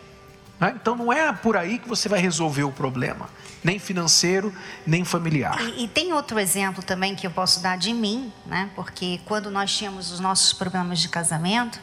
Né? 0.60 0.74
Então 0.80 0.96
não 0.96 1.12
é 1.12 1.32
por 1.32 1.56
aí 1.56 1.80
que 1.80 1.88
você 1.88 2.10
vai 2.10 2.20
resolver 2.20 2.63
o 2.63 2.72
problema, 2.72 3.30
nem 3.63 3.80
financeiro, 3.80 4.54
nem 4.86 5.06
familiar. 5.06 5.60
E, 5.62 5.86
e, 5.86 5.88
tem 5.88 6.12
outro 6.13 6.39
exemplo 6.39 6.84
também 6.84 7.16
que 7.16 7.25
eu 7.25 7.32
posso 7.32 7.62
dar 7.62 7.78
de 7.78 7.94
mim, 7.94 8.32
né? 8.46 8.70
porque 8.75 9.22
quando 9.25 9.50
nós 9.50 9.75
tínhamos 9.75 10.12
os 10.12 10.20
nossos 10.20 10.51
problemas 10.51 11.00
de 11.00 11.08
casamento 11.08 11.80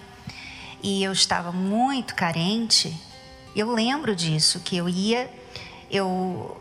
e 0.82 1.02
eu 1.02 1.12
estava 1.12 1.50
muito 1.52 2.14
carente, 2.14 2.94
eu 3.54 3.72
lembro 3.72 4.14
disso, 4.14 4.60
que 4.60 4.76
eu 4.76 4.88
ia, 4.88 5.30
eu 5.90 6.60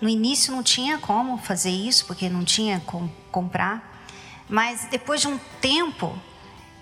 No 0.00 0.08
início 0.08 0.52
não 0.52 0.62
tinha 0.62 0.98
como 0.98 1.38
fazer 1.38 1.70
isso, 1.70 2.04
porque 2.04 2.28
não 2.28 2.44
tinha 2.44 2.80
como 2.84 3.10
comprar. 3.32 4.04
Mas 4.46 4.86
depois 4.90 5.22
de 5.22 5.28
um 5.28 5.38
tempo, 5.62 6.14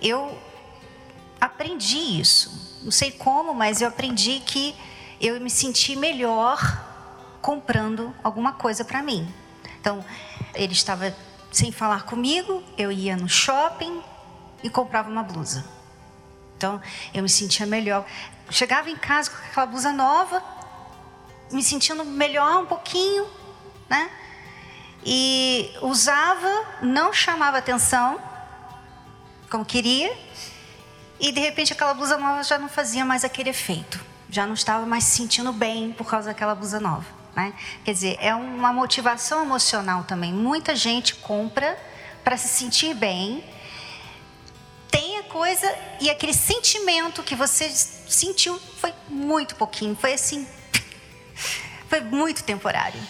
eu 0.01 0.37
aprendi 1.43 2.21
isso. 2.21 2.79
Não 2.85 2.93
sei 2.93 3.11
como, 3.11 3.53
mas 3.53 3.83
eu 3.83 3.89
aprendi 3.89 4.39
que 4.47 4.77
eu 5.21 5.41
me 5.41 5.51
senti 5.51 5.97
melhor 5.97 6.61
comprando 7.41 8.15
alguma 8.23 8.53
coisa 8.53 8.85
para 8.85 9.03
mim. 9.03 9.29
Então, 9.81 10.05
ele 10.55 10.73
estava 10.73 11.13
sem 11.51 11.73
falar 11.73 12.05
comigo, 12.05 12.63
eu 12.79 12.93
ia 12.93 13.17
no 13.17 13.29
shopping 13.29 14.01
e 14.63 14.71
comprava 14.71 15.11
uma 15.11 15.25
blusa. 15.25 15.65
Então, 16.57 16.81
eu 17.13 17.25
me 17.25 17.29
sentia 17.29 17.67
melhor. 17.67 18.07
Chegava 18.49 18.89
em 18.89 18.97
casa 18.97 19.29
com 19.31 19.37
aquela 19.39 19.67
blusa 19.67 19.91
nova, 19.91 20.41
me 21.51 21.63
sentindo 21.63 22.05
melhor 22.05 22.63
um 22.63 22.67
pouquinho, 22.67 23.27
né? 23.89 24.09
E 25.05 25.75
usava, 25.83 26.65
não 26.81 27.13
chamava 27.13 27.59
atenção, 27.59 28.21
como 29.51 29.65
queria, 29.65 30.17
e 31.23 31.31
de 31.31 31.39
repente 31.39 31.73
aquela 31.73 31.95
blusa 31.95 32.19
nova 32.19 32.43
já 32.43 32.59
não 32.59 32.69
fazia 32.69 33.05
mais 33.05 33.25
aquele 33.25 33.51
efeito, 33.51 34.01
já 34.29 34.45
não 34.45 34.55
estava 34.55 34.85
mais 34.85 35.05
se 35.05 35.19
sentindo 35.19 35.53
bem 35.53 35.93
por 35.93 36.05
causa 36.05 36.31
daquela 36.31 36.53
blusa 36.53 36.81
nova. 36.81 37.07
Né? 37.37 37.55
Quer 37.85 37.93
dizer, 37.93 38.19
é 38.21 38.35
uma 38.35 38.73
motivação 38.73 39.41
emocional 39.41 40.03
também. 40.03 40.33
Muita 40.33 40.75
gente 40.75 41.15
compra 41.15 41.79
para 42.25 42.37
se 42.37 42.49
sentir 42.49 42.93
bem, 42.95 43.43
tem 44.91 45.19
a 45.19 45.23
coisa 45.23 45.73
e 46.01 46.11
aquele 46.11 46.35
sentimento 46.35 47.23
que 47.23 47.37
você 47.37 47.71
sentiu 47.71 48.59
foi 48.79 48.93
muito 49.09 49.55
pouquinho, 49.55 49.95
foi 49.95 50.15
assim, 50.15 50.45
foi 51.89 52.01
muito 52.01 52.43
temporário. 52.43 53.01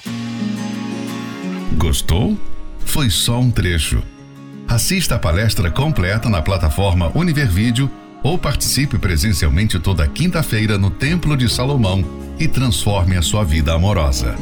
Gostou? 1.79 2.39
Foi 2.85 3.09
só 3.09 3.39
um 3.39 3.51
trecho. 3.51 4.03
Assista 4.69 5.17
a 5.17 5.19
palestra 5.19 5.71
completa 5.71 6.29
na 6.29 6.43
plataforma 6.43 7.11
Univervídeo 7.15 7.91
ou 8.23 8.39
participe 8.39 8.99
presencialmente 8.99 9.79
toda 9.79 10.07
quinta-feira 10.07 10.79
no 10.79 10.91
Templo 10.91 11.37
de 11.37 11.49
Salomão 11.49 12.05
e 12.39 12.47
transforme 12.47 13.17
a 13.17 13.23
sua 13.23 13.45
vida 13.45 13.75
amorosa 13.75 14.37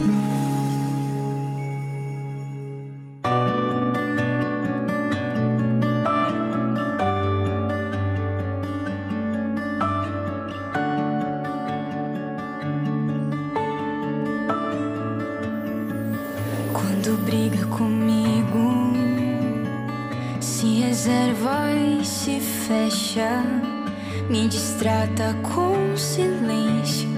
me 24.31 24.47
distrata 24.47 25.35
com 25.43 25.97
silêncio, 25.97 27.09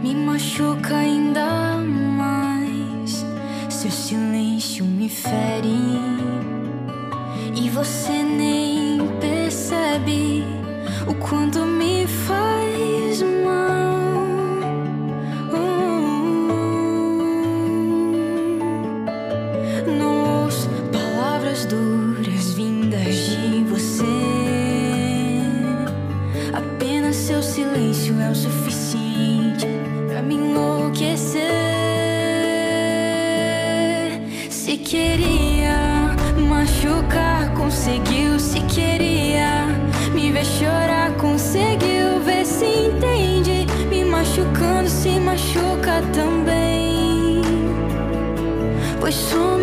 me 0.00 0.14
machuca 0.14 0.96
ainda 0.96 1.76
mais. 2.16 3.26
Seu 3.68 3.90
silêncio 3.90 4.84
me 4.84 5.08
fere 5.08 5.98
e 7.56 7.68
você 7.68 8.22
nem 8.22 9.00
percebe 9.20 10.44
o 11.08 11.14
quanto 11.14 11.66
me 11.66 12.06
faz 12.06 13.22
mal. 13.22 13.69
Quando 44.60 44.90
se 44.90 45.18
machuca 45.18 46.02
também. 46.12 47.40
Pois 49.00 49.14
somos 49.14 49.59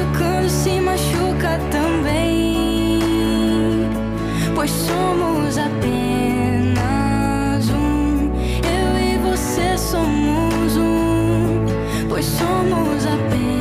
machucando 0.00 0.48
se 0.48 0.80
machuca 0.80 1.60
também. 1.70 3.00
Pois 4.54 4.70
somos 4.70 5.58
apenas 5.58 6.78
um. 7.70 8.30
Eu 8.64 8.96
e 8.98 9.18
você 9.18 9.76
somos 9.76 10.76
um. 10.76 11.66
Pois 12.08 12.24
somos 12.24 13.06
apenas. 13.06 13.59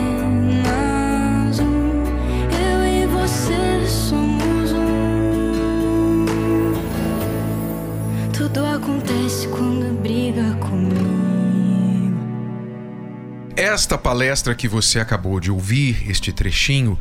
Esta 13.79 13.97
palestra 13.97 14.53
que 14.53 14.67
você 14.67 14.99
acabou 14.99 15.39
de 15.39 15.49
ouvir, 15.49 16.05
este 16.11 16.33
trechinho, 16.33 16.99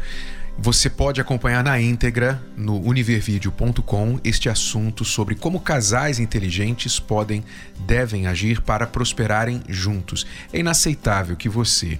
você 0.56 0.88
pode 0.88 1.20
acompanhar 1.20 1.64
na 1.64 1.80
íntegra 1.80 2.40
no 2.56 2.80
univervideo.com 2.80 4.20
este 4.22 4.48
assunto 4.48 5.04
sobre 5.04 5.34
como 5.34 5.58
casais 5.58 6.20
inteligentes 6.20 7.00
podem, 7.00 7.42
devem 7.80 8.28
agir 8.28 8.60
para 8.60 8.86
prosperarem 8.86 9.60
juntos. 9.68 10.24
É 10.52 10.60
inaceitável 10.60 11.34
que 11.34 11.48
você, 11.48 11.98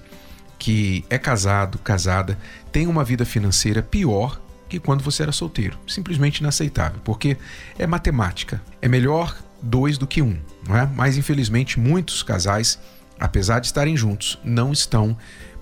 que 0.57 1.05
é 1.11 1.19
casado, 1.19 1.77
casada, 1.79 2.39
tenha 2.71 2.89
uma 2.89 3.03
vida 3.03 3.25
financeira 3.25 3.83
pior 3.83 4.41
que 4.69 4.79
quando 4.79 5.03
você 5.03 5.25
era 5.25 5.33
solteiro. 5.33 5.77
Simplesmente 5.89 6.39
inaceitável, 6.39 7.01
porque 7.05 7.37
é 7.77 7.85
matemática. 7.85 8.63
É 8.81 8.87
melhor 8.87 9.37
dois 9.61 9.99
do 9.99 10.07
que 10.07 10.23
um, 10.23 10.39
não 10.69 10.77
é? 10.77 10.89
Mas 10.95 11.17
infelizmente 11.17 11.81
muitos 11.81 12.23
casais 12.23 12.79
apesar 13.19 13.61
de 13.61 13.67
estarem 13.67 13.97
juntos, 13.97 14.39
não 14.45 14.73
estão 14.73 15.17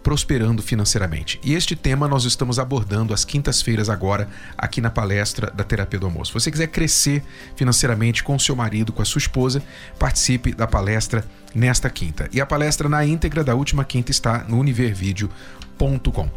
prosperando 0.07 0.63
financeiramente. 0.63 1.41
E 1.43 1.55
este 1.55 1.75
tema 1.75 2.07
nós 2.07 2.25
estamos 2.25 2.61
abordando 2.61 3.13
às 3.13 3.25
quintas-feiras 3.25 3.91
agora 3.91 4.29
aqui 4.57 4.81
na 4.81 4.89
palestra 4.89 5.51
da 5.51 5.65
Terapia 5.65 5.99
do 5.99 6.07
Almoço. 6.07 6.31
Se 6.31 6.35
você 6.35 6.49
quiser 6.49 6.69
crescer 6.69 7.25
financeiramente 7.57 8.23
com 8.23 8.39
seu 8.39 8.55
marido, 8.55 8.93
com 8.93 9.03
a 9.03 9.05
sua 9.05 9.19
esposa, 9.19 9.61
participe 9.99 10.55
da 10.55 10.65
palestra 10.65 11.25
nesta 11.53 11.91
quinta. 11.91 12.29
E 12.33 12.41
a 12.41 12.47
palestra 12.47 12.89
na 12.89 13.05
íntegra 13.05 13.43
da 13.43 13.57
última 13.57 13.85
quinta 13.85 14.13
está 14.13 14.45
no 14.47 14.61
univervideo.com. 14.61 16.31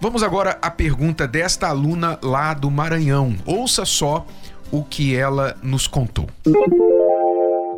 Vamos 0.00 0.22
agora 0.22 0.58
à 0.62 0.70
pergunta 0.70 1.28
desta 1.28 1.68
aluna 1.68 2.18
lá 2.22 2.54
do 2.54 2.70
Maranhão. 2.70 3.36
Ouça 3.44 3.84
só 3.84 4.26
o 4.70 4.82
que 4.82 5.14
ela 5.14 5.54
nos 5.62 5.86
contou. 5.86 6.30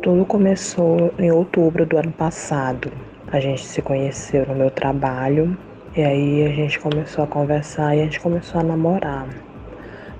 Tudo 0.05 0.23
começou 0.23 1.11
em 1.17 1.31
outubro 1.31 1.83
do 1.83 1.97
ano 1.97 2.11
passado. 2.11 2.91
A 3.31 3.39
gente 3.39 3.65
se 3.65 3.81
conheceu 3.81 4.45
no 4.45 4.53
meu 4.53 4.69
trabalho 4.69 5.57
E 5.95 6.03
aí 6.03 6.45
a 6.45 6.49
gente 6.49 6.79
começou 6.79 7.23
a 7.23 7.27
conversar 7.27 7.95
e 7.95 8.01
a 8.01 8.03
gente 8.03 8.19
começou 8.19 8.61
a 8.61 8.63
namorar. 8.63 9.27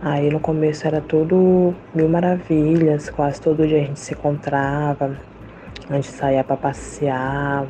Aí 0.01 0.31
no 0.31 0.39
começo 0.39 0.87
era 0.87 1.01
tudo 1.01 1.75
mil 1.93 2.09
maravilhas, 2.09 3.11
quase 3.11 3.39
todo 3.39 3.67
dia 3.67 3.77
a 3.77 3.85
gente 3.85 3.99
se 3.99 4.15
encontrava, 4.15 5.15
a 5.87 5.93
gente 5.93 6.07
saía 6.07 6.43
para 6.43 6.57
passear, 6.57 7.67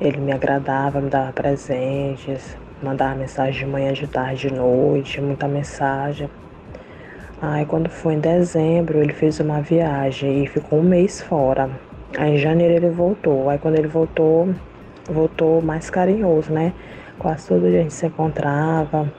ele 0.00 0.16
me 0.16 0.32
agradava, 0.32 1.02
me 1.02 1.10
dava 1.10 1.34
presentes, 1.34 2.56
mandava 2.82 3.14
mensagem 3.14 3.66
de 3.66 3.70
manhã, 3.70 3.92
de 3.92 4.06
tarde, 4.06 4.48
de 4.48 4.54
noite, 4.54 5.20
muita 5.20 5.46
mensagem. 5.46 6.30
Aí 7.40 7.66
quando 7.66 7.90
foi 7.90 8.14
em 8.14 8.18
dezembro 8.18 8.98
ele 8.98 9.12
fez 9.12 9.38
uma 9.40 9.60
viagem 9.60 10.44
e 10.44 10.46
ficou 10.46 10.78
um 10.78 10.82
mês 10.82 11.20
fora. 11.20 11.68
Aí 12.16 12.34
em 12.34 12.38
janeiro 12.38 12.74
ele 12.74 12.88
voltou. 12.88 13.50
Aí 13.50 13.58
quando 13.58 13.76
ele 13.76 13.88
voltou, 13.88 14.48
voltou 15.06 15.60
mais 15.60 15.90
carinhoso, 15.90 16.52
né? 16.52 16.72
Quase 17.18 17.48
todo 17.48 17.68
dia 17.68 17.80
a 17.80 17.82
gente 17.82 17.94
se 17.94 18.06
encontrava, 18.06 19.12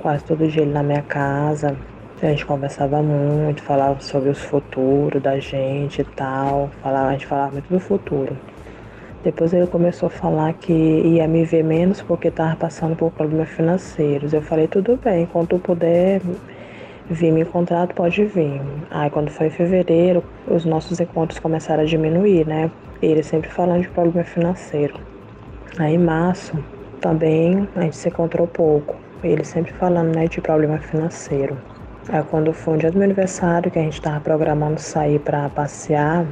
quase 0.00 0.24
todo 0.24 0.48
dia 0.48 0.62
ele 0.62 0.72
na 0.72 0.82
minha 0.82 1.02
casa. 1.02 1.76
A 2.22 2.26
gente 2.26 2.44
conversava 2.44 3.02
muito, 3.02 3.62
falava 3.62 4.00
sobre 4.00 4.28
os 4.28 4.42
futuros 4.42 5.22
da 5.22 5.38
gente 5.38 6.02
e 6.02 6.04
tal. 6.04 6.70
Falava, 6.82 7.08
a 7.08 7.12
gente 7.12 7.26
falava 7.26 7.52
muito 7.52 7.68
do 7.68 7.80
futuro. 7.80 8.36
Depois 9.22 9.52
ele 9.52 9.66
começou 9.66 10.08
a 10.08 10.10
falar 10.10 10.52
que 10.54 10.72
ia 10.72 11.28
me 11.28 11.44
ver 11.44 11.62
menos 11.62 12.02
porque 12.02 12.28
estava 12.28 12.56
passando 12.56 12.96
por 12.96 13.10
problemas 13.12 13.48
financeiros. 13.50 14.32
Eu 14.32 14.42
falei, 14.42 14.66
tudo 14.66 14.98
bem, 15.02 15.26
quando 15.26 15.48
tu 15.48 15.58
puder 15.58 16.20
vir 17.10 17.32
me 17.32 17.42
encontrar, 17.42 17.86
pode 17.88 18.24
vir. 18.24 18.60
Aí 18.90 19.10
quando 19.10 19.30
foi 19.30 19.48
em 19.48 19.50
fevereiro, 19.50 20.22
os 20.46 20.64
nossos 20.64 21.00
encontros 21.00 21.38
começaram 21.38 21.82
a 21.82 21.86
diminuir, 21.86 22.46
né? 22.46 22.70
Ele 23.02 23.22
sempre 23.22 23.50
falando 23.50 23.82
de 23.82 23.88
problema 23.88 24.24
financeiro. 24.24 24.94
Aí 25.78 25.94
em 25.94 25.98
março 25.98 26.56
também 27.00 27.68
a 27.76 27.82
gente 27.82 27.96
se 27.96 28.08
encontrou 28.08 28.46
pouco. 28.46 28.96
Ele 29.22 29.44
sempre 29.44 29.72
falando 29.74 30.14
né, 30.14 30.26
de 30.26 30.40
problema 30.40 30.78
financeiro. 30.78 31.58
Aí 32.08 32.22
quando 32.30 32.52
foi 32.52 32.76
o 32.76 32.78
dia 32.78 32.90
do 32.90 32.96
meu 32.96 33.04
aniversário, 33.04 33.70
que 33.70 33.78
a 33.78 33.82
gente 33.82 33.94
estava 33.94 34.20
programando 34.20 34.80
sair 34.80 35.18
para 35.18 35.48
passear, 35.50 36.26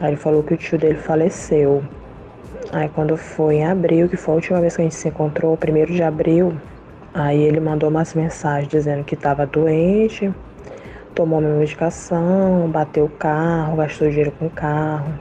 Aí 0.00 0.10
ele 0.10 0.16
falou 0.16 0.42
que 0.42 0.54
o 0.54 0.56
tio 0.56 0.78
dele 0.78 0.98
faleceu. 0.98 1.82
Aí 2.72 2.88
quando 2.88 3.16
foi 3.16 3.56
em 3.56 3.64
abril, 3.64 4.08
que 4.08 4.16
foi 4.16 4.32
a 4.32 4.36
última 4.36 4.60
vez 4.60 4.74
que 4.74 4.82
a 4.82 4.84
gente 4.84 4.96
se 4.96 5.08
encontrou, 5.08 5.56
primeiro 5.56 5.92
de 5.92 6.02
abril, 6.02 6.56
aí 7.14 7.40
ele 7.40 7.60
mandou 7.60 7.88
umas 7.88 8.12
mensagens 8.12 8.68
dizendo 8.68 9.04
que 9.04 9.14
estava 9.14 9.46
doente, 9.46 10.34
tomou 11.14 11.40
minha 11.40 11.54
medicação, 11.54 12.68
bateu 12.68 13.04
o 13.04 13.08
carro, 13.08 13.76
gastou 13.76 14.08
dinheiro 14.08 14.32
com 14.32 14.46
o 14.46 14.50
carro. 14.50 15.14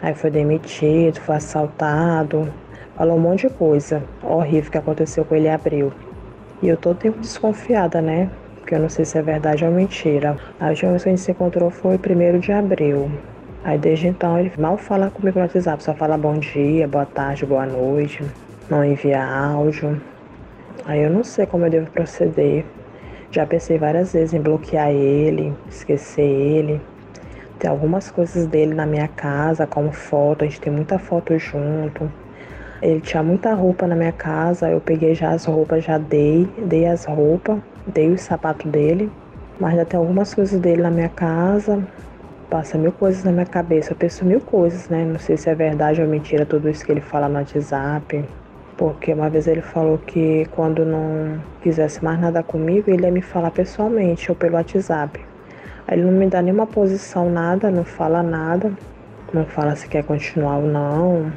Aí 0.00 0.14
foi 0.14 0.30
demitido, 0.30 1.20
foi 1.20 1.36
assaltado, 1.36 2.50
falou 2.96 3.16
um 3.16 3.20
monte 3.20 3.46
de 3.46 3.54
coisa 3.54 4.02
horrível 4.22 4.70
que 4.70 4.78
aconteceu 4.78 5.24
com 5.24 5.34
ele 5.34 5.46
em 5.46 5.52
abril. 5.52 5.92
E 6.62 6.68
eu 6.68 6.76
tô 6.76 6.94
tempo 6.94 7.18
desconfiada, 7.18 8.00
né? 8.00 8.30
Porque 8.56 8.74
eu 8.74 8.80
não 8.80 8.88
sei 8.88 9.04
se 9.04 9.18
é 9.18 9.22
verdade 9.22 9.64
ou 9.64 9.70
mentira. 9.70 10.38
A 10.58 10.68
última 10.68 10.90
vez 10.92 11.02
que 11.02 11.08
a 11.10 11.12
gente 11.12 11.22
se 11.22 11.30
encontrou 11.30 11.70
foi 11.70 11.98
primeiro 11.98 12.38
de 12.38 12.50
abril. 12.50 13.10
Aí 13.62 13.76
desde 13.76 14.08
então 14.08 14.38
ele 14.38 14.52
mal 14.58 14.78
fala 14.78 15.10
comigo 15.10 15.38
no 15.38 15.44
WhatsApp, 15.44 15.82
só 15.82 15.92
fala 15.92 16.16
bom 16.16 16.38
dia, 16.38 16.88
boa 16.88 17.04
tarde, 17.04 17.44
boa 17.44 17.66
noite, 17.66 18.24
não 18.70 18.84
envia 18.84 19.22
áudio. 19.22 20.00
Aí 20.84 21.02
eu 21.02 21.10
não 21.10 21.24
sei 21.24 21.46
como 21.46 21.64
eu 21.66 21.70
devo 21.70 21.90
proceder. 21.90 22.64
Já 23.30 23.46
pensei 23.46 23.78
várias 23.78 24.12
vezes 24.12 24.34
em 24.34 24.40
bloquear 24.40 24.90
ele, 24.90 25.52
esquecer 25.68 26.22
ele. 26.22 26.80
Tem 27.58 27.70
algumas 27.70 28.10
coisas 28.10 28.46
dele 28.46 28.74
na 28.74 28.84
minha 28.86 29.08
casa, 29.08 29.66
como 29.66 29.90
foto, 29.90 30.44
a 30.44 30.46
gente 30.46 30.60
tem 30.60 30.72
muita 30.72 30.98
foto 30.98 31.38
junto. 31.38 32.10
Ele 32.82 33.00
tinha 33.00 33.22
muita 33.22 33.54
roupa 33.54 33.86
na 33.86 33.96
minha 33.96 34.12
casa, 34.12 34.68
eu 34.68 34.80
peguei 34.80 35.14
já 35.14 35.30
as 35.30 35.46
roupas, 35.46 35.82
já 35.82 35.96
dei, 35.96 36.46
dei 36.66 36.86
as 36.86 37.04
roupas, 37.06 37.58
dei 37.86 38.10
o 38.10 38.18
sapato 38.18 38.68
dele. 38.68 39.10
Mas 39.58 39.76
já 39.76 39.84
tem 39.84 39.98
algumas 39.98 40.34
coisas 40.34 40.60
dele 40.60 40.82
na 40.82 40.90
minha 40.90 41.08
casa, 41.08 41.82
passa 42.50 42.76
mil 42.76 42.92
coisas 42.92 43.24
na 43.24 43.32
minha 43.32 43.46
cabeça. 43.46 43.92
Eu 43.92 43.96
penso 43.96 44.24
mil 44.24 44.40
coisas, 44.40 44.88
né? 44.90 45.04
Não 45.04 45.18
sei 45.18 45.36
se 45.38 45.48
é 45.48 45.54
verdade 45.54 46.02
ou 46.02 46.08
mentira 46.08 46.44
tudo 46.44 46.68
isso 46.68 46.84
que 46.84 46.92
ele 46.92 47.00
fala 47.00 47.28
no 47.28 47.36
WhatsApp. 47.36 48.24
Porque 48.76 49.12
uma 49.12 49.30
vez 49.30 49.46
ele 49.46 49.62
falou 49.62 49.98
que 49.98 50.46
quando 50.50 50.84
não 50.84 51.40
quisesse 51.62 52.04
mais 52.04 52.20
nada 52.20 52.42
comigo, 52.42 52.90
ele 52.90 53.04
ia 53.04 53.10
me 53.10 53.22
falar 53.22 53.50
pessoalmente 53.50 54.30
ou 54.30 54.36
pelo 54.36 54.54
WhatsApp. 54.54 55.18
Aí 55.88 55.98
ele 55.98 56.10
não 56.10 56.12
me 56.12 56.26
dá 56.26 56.42
nenhuma 56.42 56.66
posição, 56.66 57.30
nada, 57.30 57.70
não 57.70 57.84
fala 57.84 58.22
nada, 58.22 58.72
não 59.32 59.44
fala 59.46 59.74
se 59.76 59.88
quer 59.88 60.04
continuar 60.04 60.58
ou 60.58 60.66
não. 60.66 61.32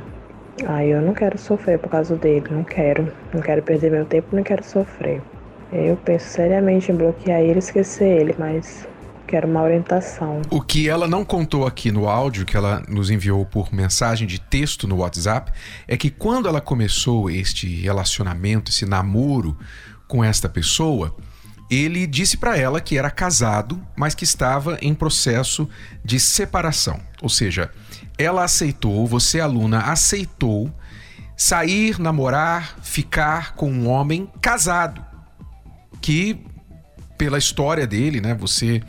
Aí 0.68 0.90
eu 0.90 1.02
não 1.02 1.14
quero 1.14 1.38
sofrer 1.38 1.80
por 1.80 1.90
causa 1.90 2.16
dele, 2.16 2.46
não 2.52 2.64
quero. 2.64 3.12
Não 3.34 3.42
quero 3.42 3.62
perder 3.62 3.92
meu 3.92 4.06
tempo, 4.06 4.36
não 4.36 4.44
quero 4.44 4.64
sofrer. 4.64 5.22
Eu 5.72 5.96
penso 6.04 6.28
seriamente 6.28 6.92
em 6.92 6.96
bloquear 6.96 7.40
ele 7.40 7.56
e 7.56 7.60
esquecer 7.60 8.22
ele, 8.22 8.36
mas 8.38 8.88
quero 9.30 9.48
uma 9.48 9.62
orientação. 9.62 10.42
O 10.50 10.60
que 10.60 10.90
ela 10.90 11.08
não 11.08 11.24
contou 11.24 11.68
aqui 11.68 11.92
no 11.92 12.10
áudio, 12.10 12.46
que 12.46 12.58
ela 12.58 12.82
nos 12.88 13.12
enviou 13.12 13.46
por 13.46 13.72
mensagem 13.72 14.28
de 14.28 14.42
texto 14.42 14.88
no 14.88 14.98
WhatsApp, 14.98 15.52
é 15.88 15.96
que 15.96 16.10
quando 16.10 16.48
ela 16.48 16.60
começou 16.60 17.30
este 17.30 17.68
relacionamento, 17.82 18.72
esse 18.72 18.88
namoro 18.88 19.56
com 20.08 20.24
esta 20.24 20.50
pessoa, 20.50 21.16
ele 21.70 22.08
disse 22.08 22.38
para 22.38 22.58
ela 22.58 22.82
que 22.82 22.98
era 22.98 23.12
casado, 23.12 23.80
mas 23.96 24.16
que 24.16 24.24
estava 24.24 24.80
em 24.82 24.96
processo 24.96 25.70
de 26.04 26.20
separação. 26.20 27.00
Ou 27.22 27.30
seja, 27.30 27.70
ela 28.18 28.44
aceitou, 28.44 29.06
você 29.06 29.40
aluna 29.40 29.82
aceitou 29.82 30.74
sair, 31.38 32.00
namorar, 32.00 32.80
ficar 32.82 33.54
com 33.54 33.72
um 33.72 33.88
homem 33.88 34.28
casado, 34.42 35.06
que 36.02 36.44
pela 37.16 37.38
história 37.38 37.86
dele, 37.86 38.20
né, 38.20 38.34
você 38.34 38.82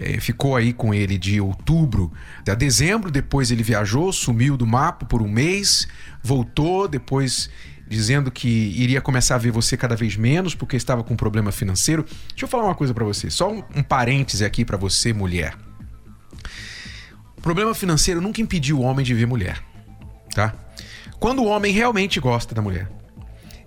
é, 0.00 0.18
ficou 0.18 0.56
aí 0.56 0.72
com 0.72 0.94
ele 0.94 1.18
de 1.18 1.40
outubro 1.42 2.10
a 2.48 2.54
dezembro, 2.54 3.10
depois 3.10 3.50
ele 3.50 3.62
viajou, 3.62 4.10
sumiu 4.12 4.56
do 4.56 4.66
mapa 4.66 5.04
por 5.04 5.20
um 5.20 5.28
mês, 5.28 5.86
voltou, 6.22 6.88
depois 6.88 7.50
dizendo 7.86 8.30
que 8.30 8.48
iria 8.48 9.00
começar 9.00 9.34
a 9.34 9.38
ver 9.38 9.50
você 9.50 9.76
cada 9.76 9.94
vez 9.94 10.16
menos 10.16 10.54
porque 10.54 10.76
estava 10.76 11.04
com 11.04 11.12
um 11.12 11.16
problema 11.16 11.52
financeiro. 11.52 12.04
Deixa 12.30 12.44
eu 12.44 12.48
falar 12.48 12.64
uma 12.64 12.74
coisa 12.74 12.94
para 12.94 13.04
você, 13.04 13.28
só 13.28 13.52
um, 13.52 13.62
um 13.76 13.82
parêntese 13.82 14.42
aqui 14.42 14.64
para 14.64 14.78
você, 14.78 15.12
mulher. 15.12 15.54
O 17.36 17.42
problema 17.42 17.74
financeiro 17.74 18.22
nunca 18.22 18.40
impediu 18.40 18.78
o 18.78 18.82
homem 18.82 19.04
de 19.04 19.12
ver 19.12 19.26
mulher, 19.26 19.62
tá? 20.34 20.54
Quando 21.18 21.42
o 21.42 21.46
homem 21.46 21.72
realmente 21.72 22.18
gosta 22.20 22.54
da 22.54 22.62
mulher, 22.62 22.90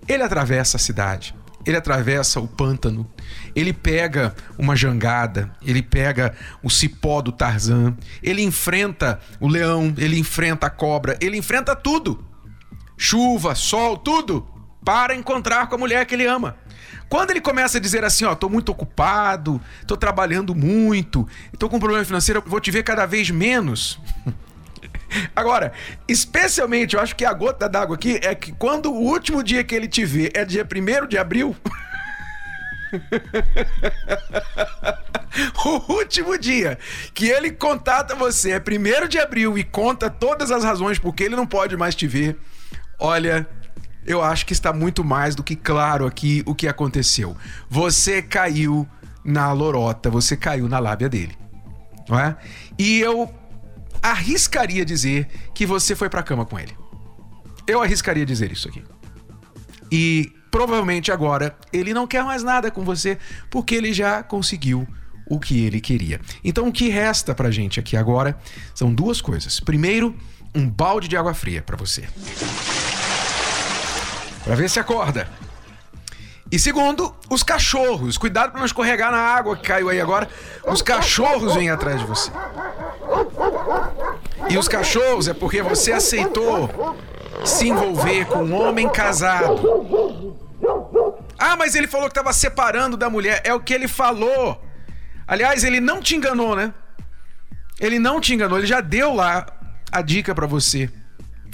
ele 0.07 0.23
atravessa 0.23 0.77
a 0.77 0.79
cidade, 0.79 1.35
ele 1.65 1.77
atravessa 1.77 2.39
o 2.39 2.47
pântano, 2.47 3.09
ele 3.55 3.73
pega 3.73 4.35
uma 4.57 4.75
jangada, 4.75 5.51
ele 5.61 5.81
pega 5.81 6.33
o 6.61 6.69
cipó 6.69 7.21
do 7.21 7.31
Tarzan, 7.31 7.95
ele 8.21 8.41
enfrenta 8.41 9.19
o 9.39 9.47
leão, 9.47 9.93
ele 9.97 10.17
enfrenta 10.17 10.67
a 10.67 10.69
cobra, 10.69 11.17
ele 11.21 11.37
enfrenta 11.37 11.75
tudo. 11.75 12.23
Chuva, 12.97 13.55
sol, 13.55 13.97
tudo, 13.97 14.47
para 14.83 15.15
encontrar 15.15 15.67
com 15.67 15.75
a 15.75 15.77
mulher 15.77 16.05
que 16.05 16.15
ele 16.15 16.25
ama. 16.25 16.57
Quando 17.09 17.31
ele 17.31 17.41
começa 17.41 17.77
a 17.77 17.81
dizer 17.81 18.03
assim, 18.03 18.25
ó, 18.25 18.33
tô 18.33 18.49
muito 18.49 18.71
ocupado, 18.71 19.61
tô 19.85 19.95
trabalhando 19.95 20.55
muito, 20.55 21.27
tô 21.59 21.69
com 21.69 21.77
um 21.77 21.79
problema 21.79 22.03
financeiro, 22.03 22.43
vou 22.45 22.59
te 22.59 22.71
ver 22.71 22.83
cada 22.83 23.05
vez 23.05 23.29
menos. 23.29 23.99
Agora, 25.35 25.71
especialmente, 26.07 26.95
eu 26.95 27.01
acho 27.01 27.15
que 27.15 27.25
a 27.25 27.33
gota 27.33 27.69
d'água 27.69 27.95
aqui 27.95 28.19
é 28.21 28.35
que 28.35 28.51
quando 28.51 28.91
o 28.91 28.99
último 28.99 29.43
dia 29.43 29.63
que 29.63 29.75
ele 29.75 29.87
te 29.87 30.05
vê 30.05 30.31
é 30.33 30.45
dia 30.45 30.65
1 30.65 31.07
de 31.07 31.17
abril. 31.17 31.55
o 35.65 35.93
último 35.93 36.37
dia 36.37 36.77
que 37.13 37.27
ele 37.27 37.51
contata 37.51 38.15
você 38.15 38.51
é 38.51 38.59
1 38.59 39.07
de 39.07 39.19
abril 39.19 39.57
e 39.57 39.63
conta 39.63 40.09
todas 40.09 40.51
as 40.51 40.63
razões 40.63 40.99
por 40.99 41.13
que 41.13 41.23
ele 41.23 41.35
não 41.35 41.47
pode 41.47 41.75
mais 41.75 41.95
te 41.95 42.07
ver. 42.07 42.37
Olha, 42.99 43.47
eu 44.05 44.21
acho 44.21 44.45
que 44.45 44.53
está 44.53 44.71
muito 44.71 45.03
mais 45.03 45.35
do 45.35 45.43
que 45.43 45.55
claro 45.55 46.05
aqui 46.05 46.43
o 46.45 46.53
que 46.53 46.67
aconteceu. 46.67 47.35
Você 47.69 48.21
caiu 48.21 48.87
na 49.23 49.51
lorota, 49.51 50.09
você 50.09 50.35
caiu 50.35 50.67
na 50.67 50.79
lábia 50.79 51.09
dele. 51.09 51.37
Não 52.07 52.19
é? 52.19 52.35
E 52.77 52.99
eu 52.99 53.33
arriscaria 54.03 54.83
dizer 54.83 55.27
que 55.55 55.65
você 55.65 55.95
foi 55.95 56.09
pra 56.09 56.21
cama 56.21 56.45
com 56.45 56.59
ele. 56.59 56.77
Eu 57.65 57.81
arriscaria 57.81 58.25
dizer 58.25 58.51
isso 58.51 58.67
aqui. 58.67 58.83
E 59.89 60.31
provavelmente 60.51 61.11
agora 61.11 61.55
ele 61.71 61.93
não 61.93 62.05
quer 62.05 62.23
mais 62.23 62.43
nada 62.43 62.69
com 62.69 62.83
você 62.83 63.17
porque 63.49 63.73
ele 63.73 63.93
já 63.93 64.21
conseguiu 64.21 64.85
o 65.29 65.39
que 65.39 65.65
ele 65.65 65.79
queria. 65.79 66.19
Então 66.43 66.67
o 66.67 66.71
que 66.71 66.89
resta 66.89 67.33
pra 67.33 67.49
gente 67.49 67.79
aqui 67.79 67.95
agora 67.95 68.37
são 68.75 68.93
duas 68.93 69.21
coisas. 69.21 69.59
Primeiro, 69.61 70.13
um 70.53 70.69
balde 70.69 71.07
de 71.07 71.15
água 71.15 71.33
fria 71.33 71.61
para 71.61 71.77
você. 71.77 72.03
Para 74.43 74.55
ver 74.55 74.69
se 74.69 74.79
acorda. 74.79 75.29
E 76.51 76.59
segundo, 76.59 77.15
os 77.31 77.41
cachorros. 77.41 78.17
Cuidado 78.17 78.51
para 78.51 78.59
não 78.59 78.65
escorregar 78.65 79.11
na 79.11 79.17
água 79.17 79.55
que 79.55 79.63
caiu 79.63 79.89
aí 79.89 79.99
agora. 79.99 80.29
Os 80.67 80.81
cachorros 80.81 81.55
vêm 81.55 81.69
atrás 81.69 81.99
de 81.99 82.05
você. 82.05 82.29
E 84.49 84.57
os 84.57 84.67
cachorros 84.67 85.27
é 85.27 85.33
porque 85.33 85.61
você 85.61 85.91
aceitou 85.91 86.97
se 87.45 87.67
envolver 87.67 88.25
com 88.25 88.43
um 88.43 88.53
homem 88.53 88.89
casado. 88.89 90.37
Ah, 91.37 91.55
mas 91.57 91.75
ele 91.75 91.87
falou 91.87 92.07
que 92.07 92.11
estava 92.11 92.31
separando 92.31 92.95
da 92.95 93.09
mulher. 93.09 93.41
É 93.43 93.53
o 93.53 93.59
que 93.59 93.73
ele 93.73 93.87
falou. 93.87 94.63
Aliás, 95.27 95.63
ele 95.63 95.79
não 95.79 96.01
te 96.01 96.15
enganou, 96.15 96.55
né? 96.55 96.73
Ele 97.79 97.99
não 97.99 98.21
te 98.21 98.33
enganou, 98.33 98.57
ele 98.59 98.67
já 98.67 98.81
deu 98.81 99.13
lá 99.13 99.45
a 99.91 100.01
dica 100.01 100.33
para 100.33 100.45
você 100.45 100.89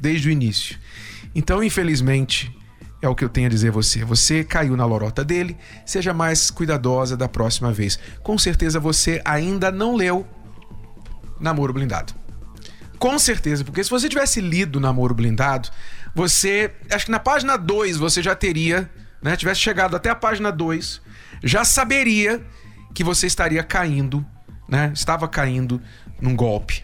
desde 0.01 0.27
o 0.27 0.31
início. 0.31 0.77
Então, 1.33 1.63
infelizmente, 1.63 2.55
é 3.01 3.07
o 3.07 3.15
que 3.15 3.23
eu 3.23 3.29
tenho 3.29 3.47
a 3.47 3.49
dizer 3.49 3.69
a 3.69 3.71
você. 3.71 4.03
Você 4.03 4.43
caiu 4.43 4.75
na 4.75 4.85
lorota 4.85 5.23
dele, 5.23 5.57
seja 5.85 6.13
mais 6.13 6.51
cuidadosa 6.51 7.15
da 7.15 7.29
próxima 7.29 7.71
vez. 7.71 7.97
Com 8.21 8.37
certeza 8.37 8.79
você 8.79 9.21
ainda 9.23 9.71
não 9.71 9.95
leu 9.95 10.27
Namoro 11.39 11.73
Blindado. 11.73 12.13
Com 12.97 13.17
certeza, 13.17 13.63
porque 13.63 13.83
se 13.83 13.89
você 13.89 14.09
tivesse 14.09 14.41
lido 14.41 14.79
Namoro 14.79 15.13
Blindado, 15.13 15.69
você, 16.13 16.71
acho 16.91 17.05
que 17.05 17.11
na 17.11 17.19
página 17.19 17.57
2 17.57 17.97
você 17.97 18.21
já 18.21 18.35
teria, 18.35 18.89
né, 19.21 19.35
tivesse 19.35 19.61
chegado 19.61 19.95
até 19.95 20.09
a 20.09 20.15
página 20.15 20.51
2, 20.51 21.01
já 21.43 21.63
saberia 21.63 22.43
que 22.93 23.03
você 23.03 23.27
estaria 23.27 23.63
caindo, 23.63 24.25
né, 24.67 24.91
estava 24.93 25.27
caindo 25.27 25.81
num 26.19 26.35
golpe 26.35 26.83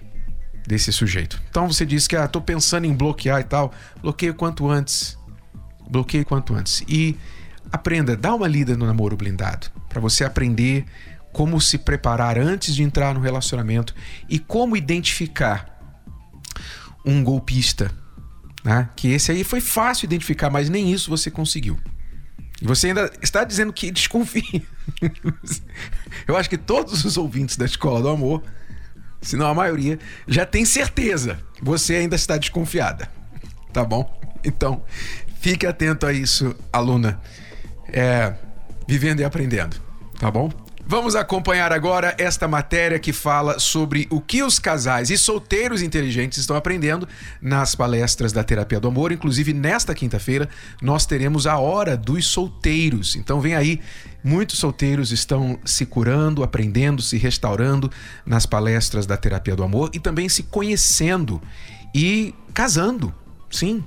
desse 0.65 0.91
sujeito. 0.91 1.41
Então 1.49 1.67
você 1.67 1.85
disse 1.85 2.07
que 2.07 2.15
ah, 2.15 2.27
tô 2.27 2.41
pensando 2.41 2.85
em 2.85 2.93
bloquear 2.93 3.41
e 3.41 3.43
tal, 3.43 3.73
bloqueio 4.01 4.33
quanto 4.33 4.69
antes. 4.69 5.17
Bloqueie 5.89 6.25
quanto 6.25 6.55
antes. 6.55 6.83
E 6.87 7.17
aprenda, 7.71 8.15
dá 8.15 8.33
uma 8.33 8.47
lida 8.47 8.75
no 8.75 8.85
namoro 8.85 9.15
blindado, 9.15 9.67
para 9.89 9.99
você 9.99 10.23
aprender 10.23 10.85
como 11.35 11.59
se 11.59 11.77
preparar 11.77 12.39
antes 12.39 12.73
de 12.73 12.81
entrar 12.81 13.13
no 13.13 13.19
relacionamento 13.19 13.93
e 14.29 14.39
como 14.39 14.77
identificar 14.77 15.77
um 17.05 17.21
golpista. 17.21 17.91
Né? 18.63 18.87
Que 18.95 19.09
esse 19.09 19.33
aí 19.33 19.43
foi 19.43 19.59
fácil 19.59 20.05
identificar, 20.05 20.49
mas 20.49 20.69
nem 20.69 20.93
isso 20.93 21.09
você 21.09 21.29
conseguiu. 21.29 21.77
E 22.61 22.65
você 22.65 22.87
ainda 22.87 23.11
está 23.21 23.43
dizendo 23.43 23.73
que 23.73 23.91
desconfia. 23.91 24.61
Eu 26.25 26.37
acho 26.37 26.49
que 26.49 26.57
todos 26.57 27.03
os 27.03 27.17
ouvintes 27.17 27.57
da 27.57 27.65
Escola 27.65 28.01
do 28.01 28.07
Amor, 28.07 28.41
se 29.21 29.35
não 29.35 29.47
a 29.47 29.53
maioria, 29.53 29.99
já 30.25 30.45
tem 30.45 30.63
certeza. 30.63 31.37
Você 31.61 31.95
ainda 31.95 32.15
está 32.15 32.37
desconfiada. 32.37 33.11
Tá 33.73 33.83
bom? 33.83 34.21
Então, 34.41 34.85
fique 35.41 35.67
atento 35.67 36.05
a 36.05 36.13
isso, 36.13 36.55
aluna. 36.71 37.19
É, 37.89 38.33
vivendo 38.87 39.19
e 39.19 39.25
aprendendo. 39.25 39.75
Tá 40.17 40.31
bom? 40.31 40.49
Vamos 40.87 41.15
acompanhar 41.15 41.73
agora 41.73 42.13
esta 42.15 42.47
matéria 42.47 42.99
que 42.99 43.11
fala 43.11 43.57
sobre 43.57 44.07
o 44.11 44.21
que 44.21 44.43
os 44.43 44.59
casais 44.59 45.09
e 45.09 45.17
solteiros 45.17 45.81
inteligentes 45.81 46.37
estão 46.37 46.55
aprendendo 46.55 47.07
nas 47.41 47.73
palestras 47.73 48.31
da 48.31 48.43
Terapia 48.43 48.79
do 48.79 48.87
Amor. 48.87 49.11
Inclusive, 49.11 49.51
nesta 49.51 49.95
quinta-feira, 49.95 50.47
nós 50.79 51.07
teremos 51.07 51.47
a 51.47 51.57
Hora 51.57 51.97
dos 51.97 52.27
Solteiros. 52.27 53.15
Então, 53.15 53.41
vem 53.41 53.55
aí. 53.55 53.81
Muitos 54.23 54.59
solteiros 54.59 55.11
estão 55.11 55.57
se 55.65 55.87
curando, 55.87 56.43
aprendendo, 56.43 57.01
se 57.01 57.17
restaurando 57.17 57.91
nas 58.23 58.45
palestras 58.45 59.07
da 59.07 59.17
Terapia 59.17 59.55
do 59.55 59.63
Amor 59.63 59.89
e 59.91 59.99
também 59.99 60.29
se 60.29 60.43
conhecendo 60.43 61.41
e 61.95 62.31
casando. 62.53 63.11
Sim, 63.49 63.83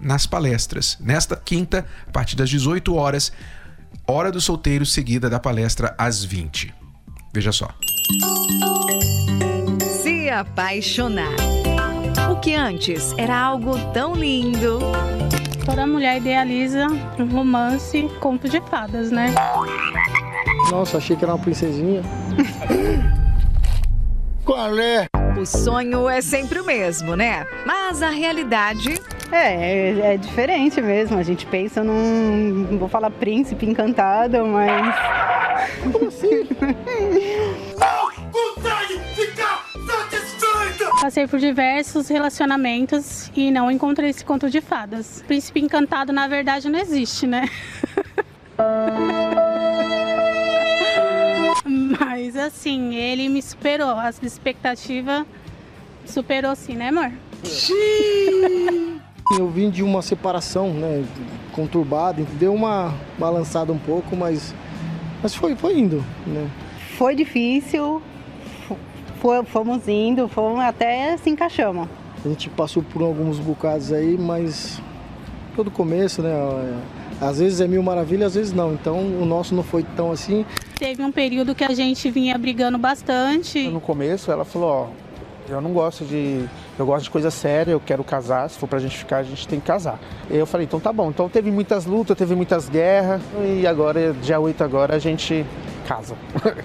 nas 0.00 0.26
palestras. 0.26 0.98
Nesta 1.00 1.36
quinta, 1.36 1.86
a 2.08 2.10
partir 2.10 2.34
das 2.34 2.50
18 2.50 2.92
horas 2.92 3.32
Hora 4.06 4.32
do 4.32 4.40
Solteiro, 4.40 4.84
seguida 4.84 5.30
da 5.30 5.38
palestra 5.38 5.94
às 5.96 6.24
20. 6.24 6.74
Veja 7.32 7.52
só. 7.52 7.68
Se 10.02 10.28
apaixonar. 10.28 11.34
O 12.30 12.36
que 12.40 12.54
antes 12.54 13.14
era 13.16 13.38
algo 13.38 13.78
tão 13.92 14.14
lindo. 14.14 14.80
Toda 15.64 15.86
mulher 15.86 16.16
idealiza 16.16 16.86
um 17.18 17.26
romance, 17.26 18.08
conto 18.20 18.48
de 18.48 18.60
fadas, 18.62 19.10
né? 19.10 19.32
Nossa, 20.70 20.98
achei 20.98 21.14
que 21.16 21.24
era 21.24 21.34
uma 21.34 21.40
princesinha. 21.40 22.02
Qual 24.44 24.76
é? 24.78 25.06
O 25.40 25.46
sonho 25.46 26.08
é 26.08 26.20
sempre 26.20 26.58
o 26.58 26.64
mesmo, 26.66 27.14
né? 27.14 27.46
Mas 27.64 28.02
a 28.02 28.10
realidade 28.10 29.00
é, 29.32 29.54
é, 29.54 30.14
é, 30.14 30.16
diferente 30.16 30.80
mesmo. 30.80 31.18
A 31.18 31.22
gente 31.22 31.46
pensa 31.46 31.82
num. 31.84 32.66
Não 32.70 32.78
vou 32.78 32.88
falar 32.88 33.10
príncipe 33.10 33.66
encantado, 33.66 34.44
mas. 34.46 34.96
Como 35.92 36.08
assim? 36.08 36.46
Passei 41.00 41.26
por 41.26 41.38
diversos 41.38 42.08
relacionamentos 42.08 43.30
e 43.34 43.50
não 43.50 43.70
encontrei 43.70 44.10
esse 44.10 44.22
conto 44.24 44.50
de 44.50 44.60
fadas. 44.60 45.24
Príncipe 45.26 45.58
encantado, 45.60 46.12
na 46.12 46.28
verdade, 46.28 46.68
não 46.68 46.78
existe, 46.78 47.26
né? 47.26 47.48
Mas 51.98 52.36
assim, 52.36 52.94
ele 52.94 53.28
me 53.28 53.40
superou. 53.40 53.96
A 53.96 54.10
expectativa 54.10 55.26
superou 56.04 56.54
sim, 56.54 56.74
né, 56.74 56.88
amor? 56.88 57.10
Sim! 57.44 59.00
Eu 59.38 59.48
vim 59.48 59.70
de 59.70 59.82
uma 59.82 60.02
separação, 60.02 60.72
né, 60.72 61.04
conturbada, 61.52 62.20
deu 62.32 62.52
uma 62.52 62.92
balançada 63.16 63.72
um 63.72 63.78
pouco, 63.78 64.16
mas, 64.16 64.52
mas 65.22 65.34
foi, 65.34 65.54
foi 65.54 65.78
indo, 65.78 66.04
né. 66.26 66.50
Foi 66.98 67.14
difícil, 67.14 68.02
fomos 69.46 69.86
indo, 69.86 70.26
fomos 70.26 70.58
até 70.60 71.16
se 71.16 71.30
encaixamos. 71.30 71.88
A 72.24 72.28
gente 72.28 72.50
passou 72.50 72.82
por 72.82 73.02
alguns 73.02 73.38
bocados 73.38 73.92
aí, 73.92 74.18
mas 74.18 74.82
todo 75.54 75.70
começo, 75.70 76.22
né, 76.22 76.32
às 77.20 77.38
vezes 77.38 77.60
é 77.60 77.68
mil 77.68 77.84
maravilhas, 77.84 78.28
às 78.28 78.34
vezes 78.34 78.52
não. 78.52 78.72
Então 78.72 78.98
o 78.98 79.24
nosso 79.24 79.54
não 79.54 79.62
foi 79.62 79.84
tão 79.96 80.10
assim. 80.10 80.44
Teve 80.76 81.04
um 81.04 81.12
período 81.12 81.54
que 81.54 81.62
a 81.62 81.72
gente 81.72 82.10
vinha 82.10 82.36
brigando 82.36 82.78
bastante. 82.78 83.68
No 83.68 83.80
começo 83.80 84.32
ela 84.32 84.44
falou, 84.44 84.70
ó, 84.70 84.88
eu 85.48 85.60
não 85.60 85.72
gosto 85.72 86.04
de. 86.04 86.44
Eu 86.80 86.86
gosto 86.86 87.04
de 87.04 87.10
coisa 87.10 87.30
séria, 87.30 87.72
eu 87.72 87.80
quero 87.80 88.02
casar. 88.02 88.48
Se 88.48 88.58
for 88.58 88.66
pra 88.66 88.78
gente 88.78 88.96
ficar, 88.96 89.18
a 89.18 89.22
gente 89.22 89.46
tem 89.46 89.60
que 89.60 89.66
casar. 89.66 90.00
E 90.30 90.36
eu 90.38 90.46
falei, 90.46 90.64
então 90.64 90.80
tá 90.80 90.90
bom. 90.90 91.10
Então 91.10 91.28
teve 91.28 91.50
muitas 91.50 91.84
lutas, 91.84 92.16
teve 92.16 92.34
muitas 92.34 92.70
guerras. 92.70 93.20
E 93.44 93.66
agora, 93.66 94.14
dia 94.14 94.40
8 94.40 94.64
agora, 94.64 94.96
a 94.96 94.98
gente 94.98 95.44
casa. 95.86 96.16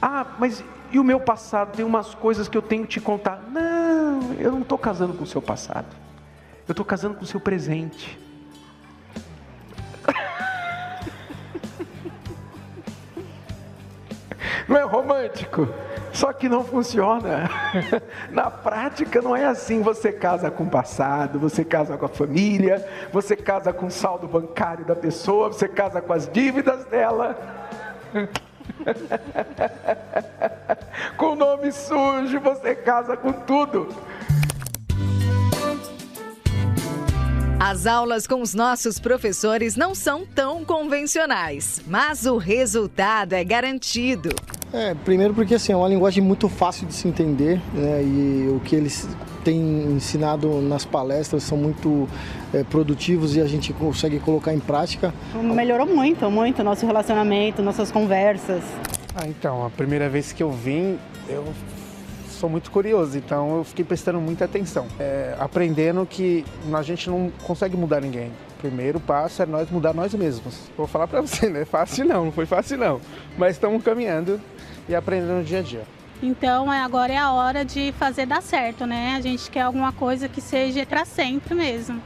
ah, 0.00 0.24
mas 0.38 0.62
e 0.92 1.00
o 1.00 1.04
meu 1.04 1.18
passado? 1.18 1.74
Tem 1.74 1.84
umas 1.84 2.14
coisas 2.14 2.46
que 2.46 2.56
eu 2.56 2.62
tenho 2.62 2.84
que 2.84 2.90
te 2.90 3.00
contar. 3.00 3.42
Não, 3.50 4.34
eu 4.34 4.52
não 4.52 4.60
estou 4.60 4.78
casando 4.78 5.14
com 5.14 5.24
o 5.24 5.26
seu 5.26 5.42
passado. 5.42 5.88
Eu 6.68 6.72
estou 6.74 6.86
casando 6.86 7.16
com 7.16 7.24
o 7.24 7.26
seu 7.26 7.40
presente. 7.40 8.16
Não 14.72 14.80
é 14.80 14.84
romântico? 14.84 15.68
Só 16.14 16.32
que 16.32 16.48
não 16.48 16.64
funciona. 16.64 17.50
Na 18.32 18.50
prática 18.50 19.20
não 19.20 19.36
é 19.36 19.44
assim. 19.44 19.82
Você 19.82 20.10
casa 20.10 20.50
com 20.50 20.64
o 20.64 20.70
passado, 20.70 21.38
você 21.38 21.62
casa 21.62 21.98
com 21.98 22.06
a 22.06 22.08
família, 22.08 22.82
você 23.12 23.36
casa 23.36 23.70
com 23.70 23.86
o 23.86 23.90
saldo 23.90 24.26
bancário 24.26 24.86
da 24.86 24.96
pessoa, 24.96 25.52
você 25.52 25.68
casa 25.68 26.00
com 26.00 26.14
as 26.14 26.26
dívidas 26.26 26.86
dela. 26.86 27.36
com 31.18 31.34
nome 31.34 31.70
sujo, 31.70 32.40
você 32.40 32.74
casa 32.74 33.14
com 33.14 33.30
tudo. 33.30 33.88
As 37.60 37.86
aulas 37.86 38.26
com 38.26 38.40
os 38.40 38.54
nossos 38.54 38.98
professores 38.98 39.76
não 39.76 39.94
são 39.94 40.24
tão 40.24 40.64
convencionais, 40.64 41.82
mas 41.86 42.24
o 42.24 42.38
resultado 42.38 43.34
é 43.34 43.44
garantido. 43.44 44.30
É, 44.72 44.94
primeiro 44.94 45.34
porque 45.34 45.54
assim, 45.54 45.72
é 45.72 45.76
uma 45.76 45.88
linguagem 45.88 46.22
muito 46.22 46.48
fácil 46.48 46.86
de 46.86 46.94
se 46.94 47.06
entender, 47.06 47.60
né? 47.74 48.02
E 48.02 48.48
o 48.48 48.60
que 48.60 48.74
eles 48.74 49.06
têm 49.44 49.60
ensinado 49.92 50.62
nas 50.62 50.84
palestras 50.84 51.42
são 51.42 51.58
muito 51.58 52.08
é, 52.54 52.64
produtivos 52.64 53.36
e 53.36 53.40
a 53.40 53.46
gente 53.46 53.72
consegue 53.72 54.18
colocar 54.18 54.54
em 54.54 54.60
prática. 54.60 55.12
Melhorou 55.34 55.86
muito, 55.86 56.30
muito 56.30 56.64
nosso 56.64 56.86
relacionamento, 56.86 57.60
nossas 57.62 57.90
conversas. 57.90 58.62
Ah, 59.14 59.26
então, 59.26 59.66
a 59.66 59.70
primeira 59.70 60.08
vez 60.08 60.32
que 60.32 60.42
eu 60.42 60.50
vim, 60.50 60.98
eu 61.28 61.44
sou 62.30 62.48
muito 62.48 62.70
curioso, 62.70 63.18
então 63.18 63.58
eu 63.58 63.64
fiquei 63.64 63.84
prestando 63.84 64.20
muita 64.20 64.46
atenção. 64.46 64.86
É, 64.98 65.36
aprendendo 65.38 66.06
que 66.06 66.44
a 66.72 66.82
gente 66.82 67.10
não 67.10 67.30
consegue 67.44 67.76
mudar 67.76 68.00
ninguém. 68.00 68.30
O 68.62 68.68
primeiro 68.68 69.00
passo 69.00 69.42
é 69.42 69.46
nós 69.46 69.68
mudar 69.68 69.92
nós 69.92 70.14
mesmos. 70.14 70.70
Vou 70.76 70.86
falar 70.86 71.08
para 71.08 71.20
você, 71.20 71.48
não 71.48 71.58
é 71.58 71.64
fácil 71.64 72.04
não, 72.04 72.26
não 72.26 72.32
foi 72.32 72.46
fácil 72.46 72.78
não. 72.78 73.00
Mas 73.36 73.56
estamos 73.56 73.82
caminhando 73.82 74.40
e 74.88 74.94
aprendendo 74.94 75.38
no 75.38 75.42
dia 75.42 75.58
a 75.58 75.62
dia. 75.62 75.82
Então 76.22 76.72
é, 76.72 76.80
agora 76.80 77.12
é 77.12 77.16
a 77.16 77.32
hora 77.32 77.64
de 77.64 77.92
fazer 77.98 78.24
dar 78.24 78.40
certo, 78.40 78.86
né? 78.86 79.16
A 79.16 79.20
gente 79.20 79.50
quer 79.50 79.62
alguma 79.62 79.92
coisa 79.92 80.28
que 80.28 80.40
seja 80.40 80.86
para 80.86 81.04
sempre 81.04 81.56
mesmo. 81.56 82.00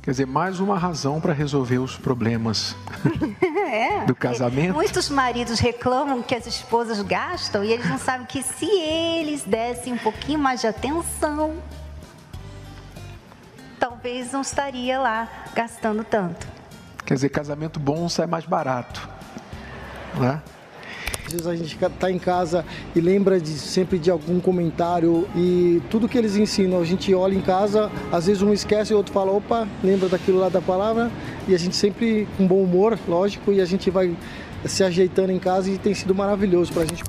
Quer 0.00 0.12
dizer, 0.12 0.26
mais 0.28 0.60
uma 0.60 0.78
razão 0.78 1.20
para 1.20 1.32
resolver 1.32 1.78
os 1.78 1.96
problemas 1.96 2.76
é, 3.68 4.04
do 4.04 4.14
casamento. 4.14 4.74
Muitos 4.74 5.10
maridos 5.10 5.58
reclamam 5.58 6.22
que 6.22 6.36
as 6.36 6.46
esposas 6.46 7.02
gastam 7.02 7.64
e 7.64 7.72
eles 7.72 7.88
não 7.90 7.98
sabem 7.98 8.26
que 8.26 8.44
se 8.44 8.70
eles 8.70 9.42
dessem 9.42 9.94
um 9.94 9.98
pouquinho 9.98 10.38
mais 10.38 10.60
de 10.60 10.68
atenção, 10.68 11.56
talvez 14.06 14.30
não 14.30 14.40
estaria 14.40 15.00
lá 15.00 15.28
gastando 15.52 16.04
tanto. 16.04 16.46
Quer 17.04 17.14
dizer, 17.14 17.28
casamento 17.28 17.80
bom 17.80 18.08
sai 18.08 18.26
mais 18.28 18.46
barato, 18.46 19.08
né? 20.14 20.40
Às 21.26 21.32
vezes 21.32 21.46
a 21.48 21.56
gente 21.56 21.76
está 21.84 22.08
em 22.08 22.18
casa 22.20 22.64
e 22.94 23.00
lembra 23.00 23.40
de, 23.40 23.50
sempre 23.50 23.98
de 23.98 24.08
algum 24.08 24.38
comentário 24.38 25.28
e 25.34 25.82
tudo 25.90 26.08
que 26.08 26.16
eles 26.16 26.36
ensinam, 26.36 26.80
a 26.80 26.84
gente 26.84 27.12
olha 27.12 27.34
em 27.34 27.40
casa, 27.40 27.90
às 28.12 28.26
vezes 28.26 28.42
um 28.42 28.52
esquece 28.52 28.92
e 28.92 28.94
o 28.94 28.98
outro 28.98 29.12
fala, 29.12 29.32
opa, 29.32 29.66
lembra 29.82 30.08
daquilo 30.08 30.38
lá 30.38 30.48
da 30.48 30.60
palavra 30.60 31.10
e 31.48 31.54
a 31.54 31.58
gente 31.58 31.74
sempre 31.74 32.28
com 32.36 32.46
bom 32.46 32.62
humor, 32.62 32.96
lógico, 33.08 33.52
e 33.52 33.60
a 33.60 33.64
gente 33.64 33.90
vai 33.90 34.16
se 34.64 34.84
ajeitando 34.84 35.32
em 35.32 35.38
casa 35.40 35.68
e 35.68 35.78
tem 35.78 35.94
sido 35.94 36.14
maravilhoso 36.14 36.72
para 36.72 36.82
a 36.82 36.86
gente. 36.86 37.02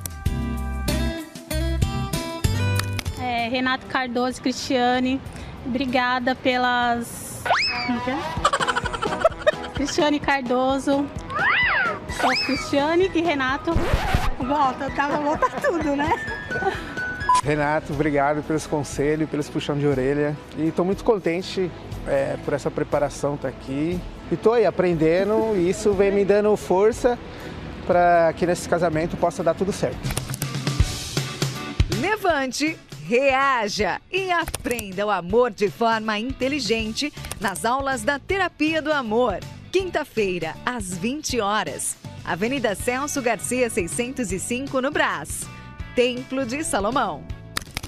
É, 3.20 3.48
Renato 3.48 3.86
Cardoso, 3.86 4.42
Cristiane, 4.42 5.20
obrigada 5.68 6.34
pelas. 6.34 7.42
É? 8.06 9.72
Cristiane 9.74 10.18
Cardoso, 10.18 11.06
Sou 12.20 12.30
Cristiane 12.44 13.10
e 13.14 13.20
Renato. 13.20 13.72
Volta, 14.38 14.90
tá? 14.90 15.08
Volta 15.08 15.48
tudo, 15.60 15.94
né? 15.94 16.10
Renato, 17.44 17.92
obrigado 17.92 18.42
pelos 18.42 18.66
conselhos, 18.66 19.30
pelos 19.30 19.48
puxão 19.48 19.78
de 19.78 19.86
orelha. 19.86 20.36
E 20.56 20.68
estou 20.68 20.84
muito 20.84 21.04
contente 21.04 21.70
é, 22.06 22.36
por 22.44 22.54
essa 22.54 22.70
preparação 22.70 23.36
estar 23.36 23.50
tá 23.50 23.56
aqui. 23.56 24.00
E 24.30 24.34
estou 24.34 24.54
aí 24.54 24.66
aprendendo 24.66 25.54
e 25.56 25.70
isso 25.70 25.92
vem 25.92 26.10
me 26.10 26.24
dando 26.24 26.56
força 26.56 27.16
para 27.86 28.32
que 28.34 28.44
nesse 28.46 28.68
casamento 28.68 29.16
possa 29.16 29.42
dar 29.42 29.54
tudo 29.54 29.72
certo. 29.72 29.98
Levante, 32.00 32.76
reaja 33.08 34.02
e 34.12 34.30
aprenda 34.30 35.06
o 35.06 35.10
amor 35.10 35.50
de 35.50 35.70
forma 35.70 36.18
inteligente 36.18 37.10
nas 37.40 37.64
aulas 37.64 38.02
da 38.02 38.18
Terapia 38.18 38.82
do 38.82 38.92
Amor. 38.92 39.38
Quinta-feira, 39.72 40.54
às 40.64 40.94
20 40.94 41.40
horas. 41.40 41.96
Avenida 42.22 42.74
Celso 42.74 43.22
Garcia, 43.22 43.70
605, 43.70 44.82
no 44.82 44.90
Brás. 44.90 45.46
Templo 45.94 46.44
de 46.44 46.62
Salomão. 46.62 47.24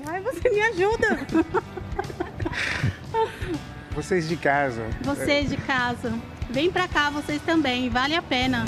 Ai, 0.07 0.23
você 0.23 0.49
me 0.49 0.63
ajuda. 0.63 1.27
Vocês 3.95 4.27
de 4.27 4.37
casa. 4.37 4.89
Vocês 5.03 5.51
de 5.51 5.59
casa. 5.59 6.15
Vem 6.49 6.71
pra 6.71 6.89
cá, 6.89 7.11
vocês 7.11 7.43
também. 7.43 7.91
Vale 7.91 8.15
a 8.15 8.23
pena. 8.23 8.65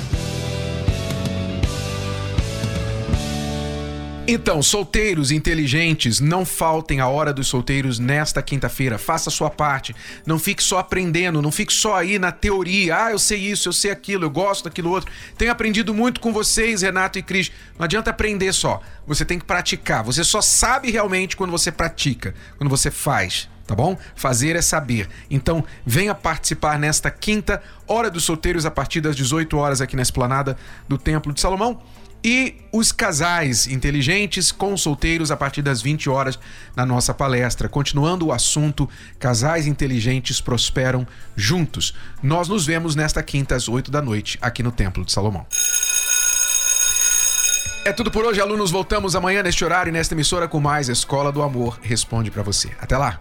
Então, 4.25 4.63
solteiros 4.63 5.33
inteligentes, 5.33 6.21
não 6.21 6.45
faltem 6.45 7.01
a 7.01 7.09
hora 7.09 7.33
dos 7.33 7.49
solteiros 7.49 7.99
nesta 7.99 8.41
quinta-feira. 8.41 8.97
Faça 8.97 9.29
a 9.29 9.33
sua 9.33 9.51
parte. 9.51 9.97
Não 10.25 10.39
fique 10.39 10.63
só 10.63 10.79
aprendendo, 10.79 11.43
não 11.43 11.51
fique 11.51 11.73
só 11.73 11.97
aí 11.97 12.21
na 12.21 12.31
teoria. 12.31 13.07
Ah, 13.07 13.11
eu 13.11 13.19
sei 13.19 13.41
isso, 13.41 13.69
eu 13.69 13.73
sei 13.73 13.91
aquilo, 13.91 14.25
eu 14.25 14.31
gosto 14.31 14.65
daquilo 14.65 14.91
outro. 14.91 15.11
Tenho 15.37 15.51
aprendido 15.51 15.93
muito 15.93 16.21
com 16.21 16.33
vocês, 16.33 16.83
Renato 16.83 17.19
e 17.19 17.23
Cris. 17.23 17.51
Não 17.77 17.85
adianta 17.85 18.11
aprender 18.11 18.53
só. 18.53 18.81
Você 19.09 19.25
tem 19.25 19.41
que 19.41 19.45
praticar. 19.45 20.05
Você 20.05 20.23
só 20.23 20.41
sabe 20.41 20.93
realmente 20.93 21.37
quando 21.37 21.51
você 21.51 21.73
pratica, 21.73 22.33
quando 22.57 22.71
você 22.71 22.91
faz 22.91 23.51
tá 23.65 23.77
bom? 23.77 23.97
Fazer 24.17 24.57
é 24.57 24.61
saber. 24.61 25.09
Então, 25.31 25.65
venha 25.87 26.15
participar 26.15 26.79
nesta 26.79 27.11
quinta 27.11 27.63
hora 27.87 28.11
dos 28.11 28.25
solteiros 28.25 28.67
a 28.67 28.71
partir 28.71 29.01
das 29.01 29.17
18 29.17 29.57
horas 29.57 29.81
aqui 29.81 29.95
na 29.95 30.03
esplanada 30.03 30.59
do 30.89 30.99
Templo 30.99 31.33
de 31.33 31.41
Salomão 31.41 31.81
e 32.25 32.55
os 32.71 32.93
casais 32.93 33.67
inteligentes 33.67 34.53
com 34.53 34.77
solteiros 34.77 35.31
a 35.31 35.37
partir 35.37 35.63
das 35.63 35.83
20 35.83 36.09
horas 36.09 36.39
na 36.77 36.87
nossa 36.87 37.13
palestra. 37.13 37.69
Continuando 37.69 38.27
o 38.27 38.33
assunto, 38.33 38.89
casais 39.19 39.67
inteligentes 39.67 40.41
prosperam 40.41 41.07
juntos. 41.35 41.95
Nós 42.23 42.49
nos 42.49 42.65
vemos 42.65 42.95
nesta 42.95 43.23
quinta 43.23 43.57
às 43.57 43.69
8 43.69 43.91
da 43.91 44.01
noite 44.01 44.39
aqui 44.41 44.63
no 44.63 44.71
Templo 44.71 45.05
de 45.05 45.13
Salomão. 45.13 45.47
É 47.85 47.93
tudo 47.93 48.13
por 48.13 48.25
hoje, 48.25 48.41
alunos. 48.41 48.71
Voltamos 48.71 49.17
amanhã 49.17 49.43
neste 49.43 49.65
horário 49.65 49.91
e 49.91 49.93
nesta 49.93 50.15
emissora 50.15 50.47
com 50.47 50.61
mais 50.61 50.89
Escola 50.89 51.33
do 51.33 51.43
Amor 51.43 51.81
responde 51.83 52.31
para 52.31 52.43
você. 52.43 52.71
Até 52.81 52.97
lá. 52.97 53.19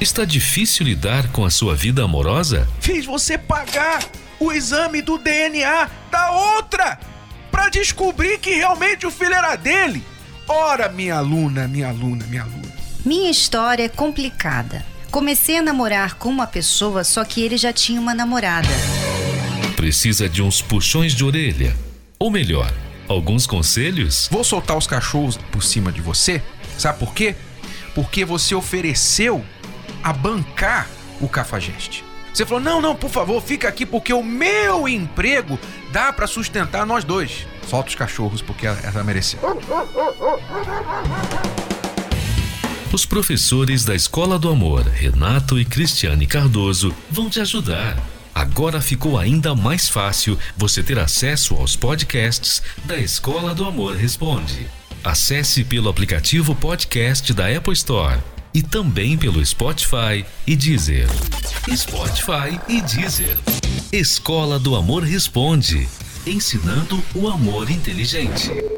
Está 0.00 0.24
difícil 0.24 0.86
lidar 0.86 1.32
com 1.32 1.44
a 1.44 1.50
sua 1.50 1.74
vida 1.74 2.04
amorosa? 2.04 2.68
Fiz 2.80 3.04
você 3.04 3.36
pagar 3.36 4.04
o 4.38 4.52
exame 4.52 5.02
do 5.02 5.18
DNA 5.18 5.90
da 6.10 6.30
outra 6.30 6.98
para 7.56 7.70
descobrir 7.70 8.38
que 8.38 8.50
realmente 8.50 9.06
o 9.06 9.10
filho 9.10 9.32
era 9.32 9.56
dele. 9.56 10.02
Ora, 10.46 10.90
minha 10.90 11.16
aluna, 11.16 11.66
minha 11.66 11.88
aluna, 11.88 12.26
minha 12.26 12.42
aluna. 12.42 12.76
Minha 13.02 13.30
história 13.30 13.84
é 13.84 13.88
complicada. 13.88 14.84
Comecei 15.10 15.56
a 15.56 15.62
namorar 15.62 16.16
com 16.16 16.28
uma 16.28 16.46
pessoa, 16.46 17.02
só 17.02 17.24
que 17.24 17.40
ele 17.40 17.56
já 17.56 17.72
tinha 17.72 17.98
uma 17.98 18.14
namorada. 18.14 18.68
Precisa 19.74 20.28
de 20.28 20.42
uns 20.42 20.60
puxões 20.60 21.14
de 21.14 21.24
orelha. 21.24 21.74
Ou 22.18 22.30
melhor, 22.30 22.70
alguns 23.08 23.46
conselhos? 23.46 24.28
Vou 24.30 24.44
soltar 24.44 24.76
os 24.76 24.86
cachorros 24.86 25.38
por 25.50 25.62
cima 25.62 25.90
de 25.90 26.02
você. 26.02 26.42
Sabe 26.76 26.98
por 26.98 27.14
quê? 27.14 27.34
Porque 27.94 28.22
você 28.22 28.54
ofereceu 28.54 29.42
a 30.04 30.12
bancar 30.12 30.90
o 31.22 31.26
cafajeste. 31.26 32.04
Você 32.36 32.44
falou: 32.44 32.62
não, 32.62 32.82
não, 32.82 32.94
por 32.94 33.08
favor, 33.08 33.42
fica 33.42 33.66
aqui 33.66 33.86
porque 33.86 34.12
o 34.12 34.22
meu 34.22 34.86
emprego 34.86 35.58
dá 35.96 36.12
para 36.12 36.26
sustentar 36.26 36.84
nós 36.84 37.04
dois. 37.04 37.46
Solta 37.66 37.88
os 37.88 37.94
cachorros 37.94 38.42
porque 38.42 38.66
ela 38.66 39.02
mereceu. 39.02 39.40
Os 42.92 43.06
professores 43.06 43.82
da 43.82 43.94
Escola 43.94 44.38
do 44.38 44.50
Amor, 44.50 44.82
Renato 44.82 45.58
e 45.58 45.64
Cristiane 45.64 46.26
Cardoso, 46.26 46.94
vão 47.10 47.30
te 47.30 47.40
ajudar. 47.40 47.96
Agora 48.34 48.78
ficou 48.82 49.18
ainda 49.18 49.54
mais 49.54 49.88
fácil 49.88 50.38
você 50.54 50.82
ter 50.82 50.98
acesso 50.98 51.54
aos 51.54 51.76
podcasts 51.76 52.62
da 52.84 52.98
Escola 52.98 53.54
do 53.54 53.64
Amor 53.64 53.96
Responde. 53.96 54.66
Acesse 55.02 55.64
pelo 55.64 55.88
aplicativo 55.88 56.54
podcast 56.54 57.32
da 57.32 57.48
Apple 57.48 57.72
Store 57.72 58.20
e 58.52 58.62
também 58.62 59.16
pelo 59.16 59.44
Spotify 59.44 60.26
e 60.46 60.54
Deezer. 60.54 61.08
Spotify 61.74 62.60
e 62.68 62.82
Deezer. 62.82 63.38
Escola 63.92 64.58
do 64.58 64.74
Amor 64.74 65.04
Responde 65.04 65.88
ensinando 66.26 67.00
o 67.14 67.28
amor 67.28 67.70
inteligente. 67.70 68.75